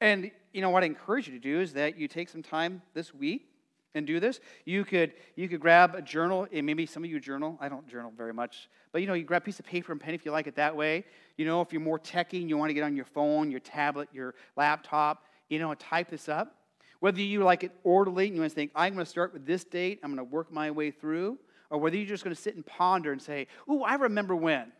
And 0.00 0.30
you 0.52 0.60
know 0.60 0.70
what 0.70 0.82
I 0.82 0.86
encourage 0.86 1.28
you 1.28 1.34
to 1.34 1.40
do 1.40 1.60
is 1.60 1.74
that 1.74 1.98
you 1.98 2.08
take 2.08 2.28
some 2.28 2.42
time 2.42 2.82
this 2.94 3.12
week 3.12 3.48
and 3.94 4.06
do 4.06 4.20
this. 4.20 4.40
You 4.64 4.84
could 4.84 5.12
you 5.36 5.48
could 5.48 5.60
grab 5.60 5.94
a 5.94 6.02
journal, 6.02 6.46
and 6.52 6.64
maybe 6.64 6.86
some 6.86 7.04
of 7.04 7.10
you 7.10 7.20
journal. 7.20 7.58
I 7.60 7.68
don't 7.68 7.86
journal 7.88 8.12
very 8.16 8.32
much, 8.32 8.68
but 8.92 9.00
you 9.00 9.06
know 9.06 9.14
you 9.14 9.24
grab 9.24 9.42
a 9.42 9.44
piece 9.44 9.58
of 9.58 9.66
paper 9.66 9.92
and 9.92 10.00
pen 10.00 10.14
if 10.14 10.24
you 10.24 10.30
like 10.30 10.46
it 10.46 10.56
that 10.56 10.74
way. 10.74 11.04
You 11.36 11.44
know 11.44 11.60
if 11.60 11.72
you're 11.72 11.82
more 11.82 11.98
techy 11.98 12.40
and 12.40 12.48
you 12.48 12.56
want 12.56 12.70
to 12.70 12.74
get 12.74 12.84
on 12.84 12.96
your 12.96 13.04
phone, 13.04 13.50
your 13.50 13.60
tablet, 13.60 14.08
your 14.12 14.34
laptop, 14.56 15.24
you 15.48 15.58
know, 15.58 15.74
type 15.74 16.08
this 16.08 16.28
up. 16.28 16.56
Whether 17.00 17.20
you 17.20 17.42
like 17.44 17.64
it 17.64 17.72
orderly 17.82 18.26
and 18.26 18.34
you 18.34 18.42
want 18.42 18.52
to 18.52 18.54
think, 18.54 18.72
I'm 18.74 18.92
going 18.92 19.04
to 19.04 19.10
start 19.10 19.32
with 19.32 19.46
this 19.46 19.64
date, 19.64 20.00
I'm 20.02 20.14
going 20.14 20.18
to 20.18 20.30
work 20.30 20.52
my 20.52 20.70
way 20.70 20.90
through, 20.90 21.38
or 21.70 21.78
whether 21.78 21.96
you're 21.96 22.06
just 22.06 22.24
going 22.24 22.36
to 22.36 22.40
sit 22.40 22.56
and 22.56 22.64
ponder 22.64 23.10
and 23.10 23.20
say, 23.20 23.46
Ooh, 23.70 23.82
I 23.82 23.94
remember 23.94 24.36
when. 24.36 24.70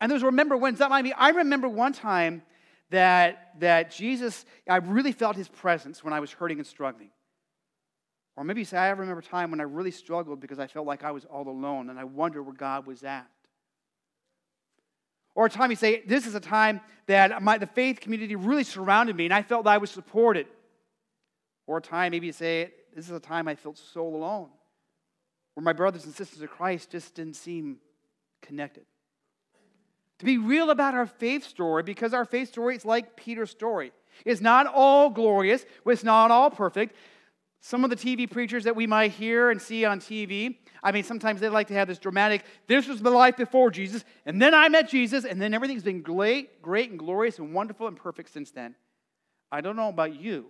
And 0.00 0.12
those 0.12 0.22
remember 0.22 0.56
when's 0.56 0.78
that 0.78 0.90
might 0.90 1.02
be. 1.02 1.12
I 1.12 1.30
remember 1.30 1.68
one 1.68 1.92
time 1.92 2.42
that, 2.90 3.54
that 3.60 3.90
Jesus, 3.90 4.44
I 4.68 4.76
really 4.76 5.12
felt 5.12 5.36
his 5.36 5.48
presence 5.48 6.04
when 6.04 6.12
I 6.12 6.20
was 6.20 6.30
hurting 6.32 6.58
and 6.58 6.66
struggling. 6.66 7.10
Or 8.36 8.44
maybe 8.44 8.60
you 8.60 8.66
say, 8.66 8.76
I 8.76 8.90
remember 8.90 9.20
a 9.20 9.22
time 9.22 9.50
when 9.50 9.60
I 9.60 9.64
really 9.64 9.90
struggled 9.90 10.40
because 10.40 10.58
I 10.58 10.66
felt 10.66 10.86
like 10.86 11.02
I 11.02 11.10
was 11.10 11.24
all 11.24 11.48
alone 11.48 11.88
and 11.88 11.98
I 11.98 12.04
wondered 12.04 12.42
where 12.42 12.54
God 12.54 12.86
was 12.86 13.02
at. 13.02 13.26
Or 15.34 15.46
a 15.46 15.50
time 15.50 15.70
you 15.70 15.76
say, 15.76 16.02
this 16.06 16.26
is 16.26 16.34
a 16.34 16.40
time 16.40 16.80
that 17.06 17.42
my, 17.42 17.58
the 17.58 17.66
faith 17.66 18.00
community 18.00 18.36
really 18.36 18.64
surrounded 18.64 19.16
me 19.16 19.24
and 19.24 19.34
I 19.34 19.42
felt 19.42 19.64
that 19.64 19.70
I 19.70 19.78
was 19.78 19.90
supported. 19.90 20.46
Or 21.66 21.78
a 21.78 21.82
time, 21.82 22.12
maybe 22.12 22.26
you 22.26 22.32
say, 22.32 22.72
this 22.94 23.06
is 23.06 23.12
a 23.12 23.20
time 23.20 23.48
I 23.48 23.54
felt 23.54 23.78
so 23.78 24.06
alone, 24.06 24.48
where 25.54 25.64
my 25.64 25.72
brothers 25.72 26.04
and 26.04 26.14
sisters 26.14 26.40
of 26.42 26.50
Christ 26.50 26.90
just 26.90 27.14
didn't 27.14 27.36
seem 27.36 27.78
connected 28.40 28.84
to 30.18 30.24
be 30.24 30.38
real 30.38 30.70
about 30.70 30.94
our 30.94 31.06
faith 31.06 31.44
story 31.44 31.82
because 31.82 32.14
our 32.14 32.24
faith 32.24 32.48
story 32.48 32.76
is 32.76 32.84
like 32.84 33.16
Peter's 33.16 33.50
story. 33.50 33.92
It's 34.24 34.40
not 34.40 34.66
all 34.66 35.10
glorious, 35.10 35.66
it's 35.84 36.04
not 36.04 36.30
all 36.30 36.50
perfect. 36.50 36.96
Some 37.60 37.84
of 37.84 37.90
the 37.90 37.96
TV 37.96 38.30
preachers 38.30 38.64
that 38.64 38.76
we 38.76 38.86
might 38.86 39.10
hear 39.10 39.50
and 39.50 39.60
see 39.60 39.84
on 39.84 39.98
TV, 39.98 40.56
I 40.82 40.92
mean, 40.92 41.02
sometimes 41.02 41.40
they 41.40 41.48
like 41.48 41.66
to 41.68 41.74
have 41.74 41.88
this 41.88 41.98
dramatic, 41.98 42.44
this 42.66 42.86
was 42.86 43.02
my 43.02 43.10
life 43.10 43.36
before 43.36 43.70
Jesus, 43.70 44.04
and 44.24 44.40
then 44.40 44.54
I 44.54 44.68
met 44.68 44.88
Jesus, 44.88 45.24
and 45.24 45.42
then 45.42 45.52
everything's 45.52 45.82
been 45.82 46.00
great, 46.00 46.62
great 46.62 46.90
and 46.90 46.98
glorious 46.98 47.38
and 47.38 47.52
wonderful 47.52 47.88
and 47.88 47.96
perfect 47.96 48.32
since 48.32 48.52
then. 48.52 48.76
I 49.50 49.60
don't 49.60 49.76
know 49.76 49.88
about 49.88 50.14
you, 50.14 50.46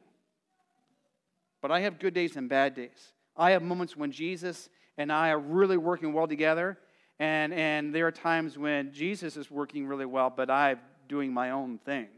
but 1.63 1.71
I 1.71 1.81
have 1.81 1.99
good 1.99 2.13
days 2.13 2.37
and 2.37 2.49
bad 2.49 2.75
days. 2.75 3.13
I 3.37 3.53
have 3.53 3.63
moments 3.63 3.97
when 3.97 4.13
Jesus 4.13 4.69
and 4.99 5.13
I 5.13 5.31
are 5.31 5.39
really 5.39 5.77
working 5.77 6.13
well 6.13 6.27
together, 6.27 6.79
and, 7.19 7.55
and 7.55 7.95
there 7.95 8.07
are 8.07 8.13
times 8.13 8.59
when 8.59 8.93
Jesus 8.93 9.37
is 9.37 9.51
working 9.51 9.87
really 9.87 10.07
well, 10.07 10.31
but 10.35 10.51
I'm 10.51 10.81
doing 11.09 11.33
my 11.33 11.51
own 11.51 11.79
thing. 11.79 12.09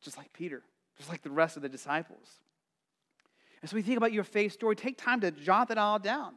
Just 0.00 0.16
like 0.16 0.32
Peter, 0.32 0.62
just 0.96 1.08
like 1.08 1.22
the 1.22 1.30
rest 1.30 1.56
of 1.56 1.62
the 1.62 1.68
disciples. 1.68 2.28
And 3.60 3.70
so 3.70 3.76
we 3.76 3.82
think 3.82 3.96
about 3.96 4.12
your 4.12 4.24
faith 4.24 4.52
story, 4.52 4.74
take 4.74 4.98
time 4.98 5.20
to 5.20 5.30
jot 5.30 5.68
that 5.68 5.78
all 5.78 5.98
down. 5.98 6.34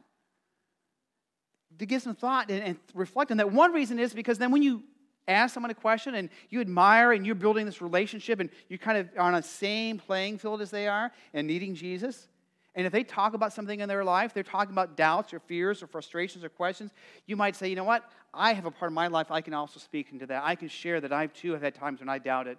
To 1.78 1.86
give 1.86 2.00
some 2.00 2.14
thought 2.14 2.50
and, 2.50 2.62
and 2.62 2.78
reflect 2.94 3.30
on 3.32 3.36
that. 3.38 3.52
One 3.52 3.72
reason 3.72 3.98
is 3.98 4.14
because 4.14 4.38
then 4.38 4.52
when 4.52 4.62
you 4.62 4.84
ask 5.28 5.52
someone 5.52 5.70
a 5.70 5.74
question 5.74 6.14
and 6.14 6.30
you 6.48 6.60
admire 6.60 7.12
and 7.12 7.26
you're 7.26 7.34
building 7.34 7.66
this 7.66 7.82
relationship 7.82 8.38
and 8.38 8.48
you're 8.68 8.78
kind 8.78 8.96
of 8.96 9.10
are 9.16 9.22
on 9.22 9.34
the 9.34 9.42
same 9.42 9.98
playing 9.98 10.38
field 10.38 10.62
as 10.62 10.70
they 10.70 10.86
are 10.86 11.10
and 11.34 11.46
needing 11.46 11.74
Jesus, 11.74 12.28
and 12.76 12.86
if 12.86 12.92
they 12.92 13.02
talk 13.02 13.32
about 13.32 13.54
something 13.54 13.80
in 13.80 13.88
their 13.88 14.04
life, 14.04 14.34
they're 14.34 14.42
talking 14.42 14.72
about 14.72 14.98
doubts 14.98 15.32
or 15.32 15.40
fears 15.40 15.82
or 15.82 15.86
frustrations 15.86 16.44
or 16.44 16.50
questions, 16.50 16.92
you 17.24 17.34
might 17.34 17.56
say, 17.56 17.68
you 17.68 17.74
know 17.74 17.84
what? 17.84 18.08
I 18.34 18.52
have 18.52 18.66
a 18.66 18.70
part 18.70 18.90
of 18.90 18.94
my 18.94 19.06
life 19.06 19.30
I 19.30 19.40
can 19.40 19.54
also 19.54 19.80
speak 19.80 20.12
into 20.12 20.26
that. 20.26 20.44
I 20.44 20.54
can 20.54 20.68
share 20.68 21.00
that 21.00 21.10
I 21.10 21.26
too 21.28 21.52
have 21.52 21.62
had 21.62 21.74
times 21.74 22.00
when 22.00 22.10
I 22.10 22.18
doubted. 22.18 22.58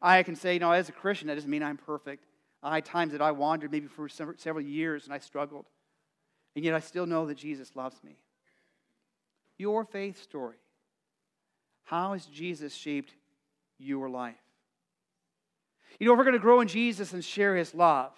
I 0.00 0.22
can 0.22 0.34
say, 0.34 0.54
you 0.54 0.60
know, 0.60 0.72
as 0.72 0.88
a 0.88 0.92
Christian, 0.92 1.28
that 1.28 1.34
doesn't 1.34 1.50
mean 1.50 1.62
I'm 1.62 1.76
perfect. 1.76 2.24
I 2.62 2.76
had 2.76 2.86
times 2.86 3.12
that 3.12 3.20
I 3.20 3.30
wandered 3.32 3.70
maybe 3.70 3.86
for 3.86 4.08
several 4.08 4.64
years 4.64 5.04
and 5.04 5.12
I 5.12 5.18
struggled. 5.18 5.66
And 6.56 6.64
yet 6.64 6.74
I 6.74 6.80
still 6.80 7.04
know 7.04 7.26
that 7.26 7.36
Jesus 7.36 7.76
loves 7.76 8.02
me. 8.02 8.16
Your 9.58 9.84
faith 9.84 10.22
story. 10.22 10.56
How 11.84 12.14
has 12.14 12.24
Jesus 12.24 12.74
shaped 12.74 13.12
your 13.78 14.08
life? 14.08 14.36
You 16.00 16.06
know, 16.06 16.14
if 16.14 16.18
we're 16.18 16.24
going 16.24 16.32
to 16.32 16.40
grow 16.40 16.60
in 16.60 16.68
Jesus 16.68 17.12
and 17.12 17.22
share 17.22 17.56
his 17.56 17.74
love, 17.74 18.12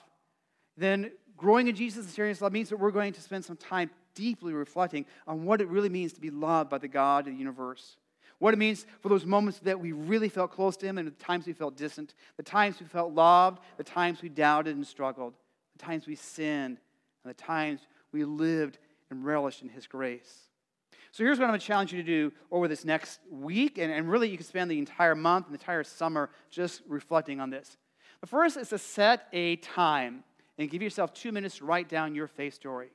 then 0.77 1.11
growing 1.37 1.69
in 1.69 1.75
Jesus 1.75 2.19
and 2.19 2.41
love 2.41 2.53
means 2.53 2.69
that 2.69 2.77
we're 2.77 2.91
going 2.91 3.13
to 3.13 3.21
spend 3.21 3.45
some 3.45 3.57
time 3.57 3.91
deeply 4.15 4.53
reflecting 4.53 5.07
on 5.27 5.45
what 5.45 5.61
it 5.61 5.69
really 5.69 5.89
means 5.89 6.13
to 6.13 6.21
be 6.21 6.31
loved 6.31 6.71
by 6.71 6.79
the 6.79 6.89
God 6.89 7.27
of 7.27 7.33
the 7.33 7.39
universe. 7.39 7.97
What 8.39 8.55
it 8.55 8.59
means 8.59 8.87
for 9.01 9.09
those 9.09 9.27
moments 9.27 9.59
that 9.61 9.79
we 9.79 9.93
really 9.93 10.29
felt 10.29 10.51
close 10.51 10.77
to 10.79 10.87
him 10.87 10.99
and 10.99 11.07
the 11.07 11.13
times 11.13 11.47
we 11.47 11.53
felt 11.53 11.77
distant, 11.77 12.15
the 12.37 12.43
times 12.43 12.81
we 12.81 12.87
felt 12.87 13.13
loved, 13.13 13.61
the 13.77 13.85
times 13.85 14.23
we 14.23 14.31
doubted 14.31 14.77
and 14.77 14.87
struggled, 14.87 15.35
the 15.77 15.85
times 15.85 16.07
we 16.07 16.15
sinned, 16.15 16.79
and 17.23 17.31
the 17.31 17.35
times 17.35 17.81
we 18.13 18.25
lived 18.25 18.79
and 19.11 19.25
relished 19.25 19.63
in 19.63 19.69
his 19.69 19.87
grace. 19.87 20.49
So 21.13 21.25
here's 21.25 21.39
what 21.39 21.45
I'm 21.45 21.51
going 21.51 21.61
to 21.61 21.67
challenge 21.67 21.93
you 21.93 22.03
to 22.03 22.07
do 22.07 22.33
over 22.51 22.69
this 22.69 22.85
next 22.85 23.21
week, 23.31 23.79
and, 23.79 23.93
and 23.93 24.11
really 24.11 24.29
you 24.29 24.37
can 24.37 24.47
spend 24.47 24.71
the 24.71 24.79
entire 24.79 25.15
month 25.15 25.47
and 25.47 25.55
the 25.55 25.61
entire 25.61 25.85
summer 25.85 26.31
just 26.51 26.83
reflecting 26.87 27.41
on 27.41 27.51
this. 27.51 27.77
The 28.21 28.27
first 28.27 28.57
is 28.57 28.69
to 28.71 28.79
set 28.79 29.27
a 29.33 29.57
time 29.57 30.25
and 30.61 30.71
give 30.71 30.83
yourself 30.83 31.15
two 31.15 31.33
minutes 31.33 31.57
to 31.57 31.65
write 31.65 31.89
down 31.89 32.15
your 32.15 32.27
faith 32.27 32.53
story. 32.53 32.91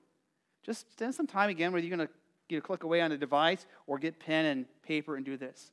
Just 0.63 0.91
spend 0.91 1.15
some 1.15 1.25
time 1.25 1.49
again, 1.49 1.71
whether 1.71 1.84
you're 1.84 1.97
going 1.97 2.08
to 2.08 2.13
you 2.47 2.58
know, 2.58 2.62
click 2.62 2.84
away 2.84 3.01
on 3.01 3.12
a 3.12 3.17
device 3.17 3.65
or 3.88 3.97
get 3.97 4.19
pen 4.19 4.45
and 4.45 4.65
paper 4.84 5.15
and 5.15 5.25
do 5.25 5.36
this. 5.36 5.71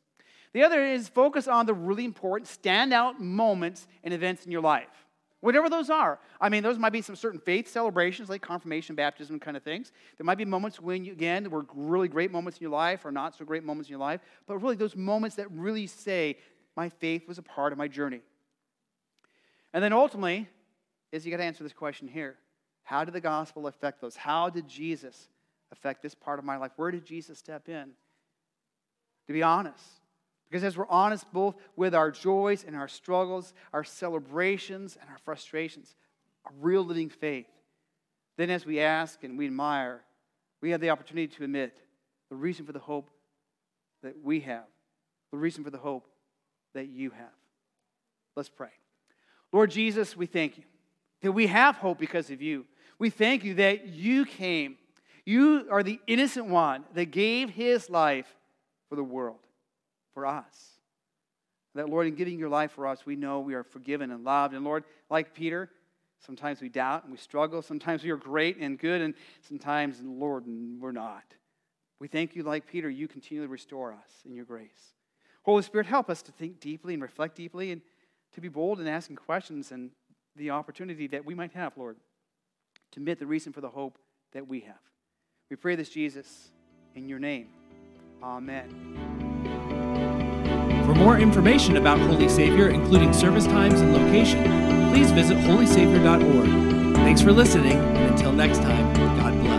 The 0.55 0.63
other 0.65 0.83
is 0.83 1.09
focus 1.09 1.47
on 1.47 1.67
the 1.67 1.75
really 1.75 2.07
important 2.07 2.49
standout 2.49 3.19
moments 3.19 3.87
and 4.03 4.15
events 4.15 4.47
in 4.47 4.51
your 4.51 4.63
life. 4.63 4.89
Whatever 5.41 5.69
those 5.69 5.91
are. 5.91 6.19
I 6.41 6.49
mean, 6.49 6.63
those 6.63 6.79
might 6.79 6.93
be 6.93 7.03
some 7.03 7.17
certain 7.17 7.41
faith 7.41 7.69
celebrations 7.69 8.31
like 8.31 8.41
confirmation, 8.41 8.95
baptism 8.95 9.39
kind 9.39 9.57
of 9.57 9.63
things. 9.63 9.93
There 10.17 10.25
might 10.25 10.39
be 10.39 10.47
moments 10.47 10.81
when, 10.81 11.05
you, 11.05 11.13
again, 11.13 11.51
were 11.51 11.67
really 11.75 12.09
great 12.09 12.31
moments 12.31 12.59
in 12.59 12.63
your 12.63 12.71
life 12.71 13.05
or 13.05 13.13
not 13.13 13.37
so 13.37 13.45
great 13.45 13.65
moments 13.65 13.91
in 13.91 13.93
your 13.93 14.01
life. 14.01 14.21
But 14.47 14.59
really, 14.59 14.77
those 14.77 14.97
moments 14.97 15.37
that 15.37 15.51
really 15.51 15.87
say, 15.87 16.39
my 16.75 16.89
faith 16.89 17.29
was 17.29 17.37
a 17.37 17.43
part 17.43 17.73
of 17.73 17.79
my 17.79 17.89
journey. 17.89 18.21
And 19.75 19.85
then 19.85 19.93
ultimately, 19.93 20.49
is 21.13 21.25
you 21.25 21.31
got 21.31 21.37
to 21.37 21.45
answer 21.45 21.63
this 21.63 21.73
question 21.73 22.09
here 22.09 22.37
How 22.83 23.05
did 23.05 23.15
the 23.15 23.21
gospel 23.21 23.67
affect 23.67 24.01
those? 24.01 24.17
How 24.17 24.51
did 24.51 24.67
Jesus 24.67 25.29
affect 25.71 26.03
this 26.03 26.15
part 26.15 26.39
of 26.39 26.45
my 26.45 26.57
life? 26.57 26.73
Where 26.77 26.91
did 26.91 27.05
Jesus 27.05 27.39
step 27.39 27.69
in? 27.69 27.91
To 29.29 29.33
be 29.33 29.43
honest, 29.43 29.85
because 30.51 30.65
as 30.65 30.77
we're 30.77 30.89
honest 30.89 31.31
both 31.33 31.55
with 31.77 31.95
our 31.95 32.11
joys 32.11 32.65
and 32.65 32.75
our 32.75 32.89
struggles, 32.89 33.55
our 33.73 33.85
celebrations 33.85 34.99
and 35.01 35.09
our 35.09 35.19
frustrations, 35.19 35.95
a 36.47 36.51
real 36.61 36.85
living 36.85 37.09
faith, 37.09 37.47
then 38.37 38.51
as 38.51 38.67
we 38.67 38.81
ask 38.81 39.23
and 39.23 39.39
we 39.39 39.47
admire, 39.47 40.03
we 40.61 40.71
have 40.71 40.81
the 40.81 40.91
opportunity 40.91 41.29
to 41.29 41.45
admit 41.45 41.77
the 42.31 42.37
reason 42.37 42.67
for 42.67 42.73
the 42.73 42.79
hope 42.79 43.11
that 44.03 44.15
we 44.23 44.41
have, 44.41 44.65
the 45.31 45.39
reason 45.39 45.63
for 45.63 45.71
the 45.71 45.79
hope 45.79 46.09
that 46.75 46.89
you 46.89 47.11
have. 47.11 47.29
Let's 48.35 48.49
pray. 48.49 48.71
Lord 49.53 49.71
Jesus, 49.71 50.17
we 50.17 50.27
thank 50.27 50.57
you 50.57 50.65
that 51.23 51.33
we 51.33 51.47
have 51.47 51.77
hope 51.77 51.99
because 51.99 52.31
of 52.31 52.43
you. 52.43 52.67
We 52.99 53.11
thank 53.11 53.45
you 53.45 53.55
that 53.55 53.87
you 53.87 54.25
came. 54.25 54.77
You 55.25 55.67
are 55.71 55.83
the 55.83 56.01
innocent 56.07 56.47
one 56.47 56.85
that 56.95 57.07
gave 57.07 57.51
his 57.51 57.89
life 57.89 58.27
for 58.89 58.97
the 58.97 59.05
world 59.05 59.39
for 60.15 60.27
us. 60.27 60.73
That, 61.75 61.89
Lord, 61.89 62.07
in 62.07 62.15
giving 62.15 62.39
your 62.39 62.49
life 62.49 62.73
for 62.73 62.87
us, 62.87 63.07
we 63.07 63.17
know 63.17 63.41
we 63.41 63.55
are 63.55 63.65
forgiven 63.65 64.11
and 64.11 64.25
loved. 64.25 64.55
And, 64.55 64.65
Lord, 64.65 64.85
like 65.09 65.33
Peter, 65.33 65.71
sometimes 66.27 66.61
we 66.61 66.69
doubt 66.69 67.05
and 67.05 67.13
we 67.13 67.19
struggle. 67.19 67.63
Sometimes 67.63 68.05
we 68.05 68.11
are 68.11 68.17
great 68.17 68.59
and 68.59 68.79
good, 68.79 69.01
and 69.01 69.15
sometimes, 69.41 70.01
Lord, 70.05 70.45
we're 70.47 70.93
not. 70.93 71.25
We 71.99 72.09
thank 72.09 72.37
you, 72.37 72.43
like 72.43 72.67
Peter, 72.67 72.91
you 72.91 73.09
continually 73.09 73.47
restore 73.47 73.93
us 73.93 74.11
in 74.27 74.35
your 74.35 74.45
grace. 74.45 74.95
Holy 75.45 75.63
Spirit, 75.63 75.87
help 75.87 76.11
us 76.11 76.21
to 76.23 76.33
think 76.33 76.61
deeply 76.61 76.95
and 76.95 77.03
reflect 77.03 77.37
deeply 77.37 77.73
and 77.73 77.81
to 78.35 78.41
be 78.41 78.49
bold 78.49 78.81
in 78.81 78.87
asking 78.87 79.17
questions 79.17 79.73
and 79.73 79.91
the 80.37 80.51
opportunity 80.51 81.07
that 81.09 81.25
we 81.25 81.35
might 81.35 81.53
have, 81.53 81.77
Lord, 81.77 81.97
to 82.93 83.01
admit 83.01 83.19
the 83.19 83.27
reason 83.27 83.53
for 83.53 83.61
the 83.61 83.71
hope 83.71 83.99
that 84.33 84.47
we 84.47 84.61
have. 84.61 84.81
We 85.51 85.57
pray 85.57 85.77
this, 85.77 85.91
Jesus, 85.91 86.51
in 86.95 87.09
your 87.09 87.19
name. 87.19 87.49
Amen. 88.23 88.69
For 90.87 90.95
more 90.95 91.19
information 91.19 91.77
about 91.77 91.99
Holy 92.01 92.29
Savior, 92.29 92.69
including 92.69 93.13
service 93.13 93.47
times 93.47 93.81
and 93.81 93.93
location, 93.93 94.43
please 94.93 95.11
visit 95.11 95.39
holysavior.org. 95.39 96.97
Thanks 96.97 97.23
for 97.23 97.33
listening, 97.33 97.73
and 97.73 98.11
until 98.11 98.33
next 98.33 98.59
time, 98.59 98.93
God 98.95 99.33
bless. 99.41 99.52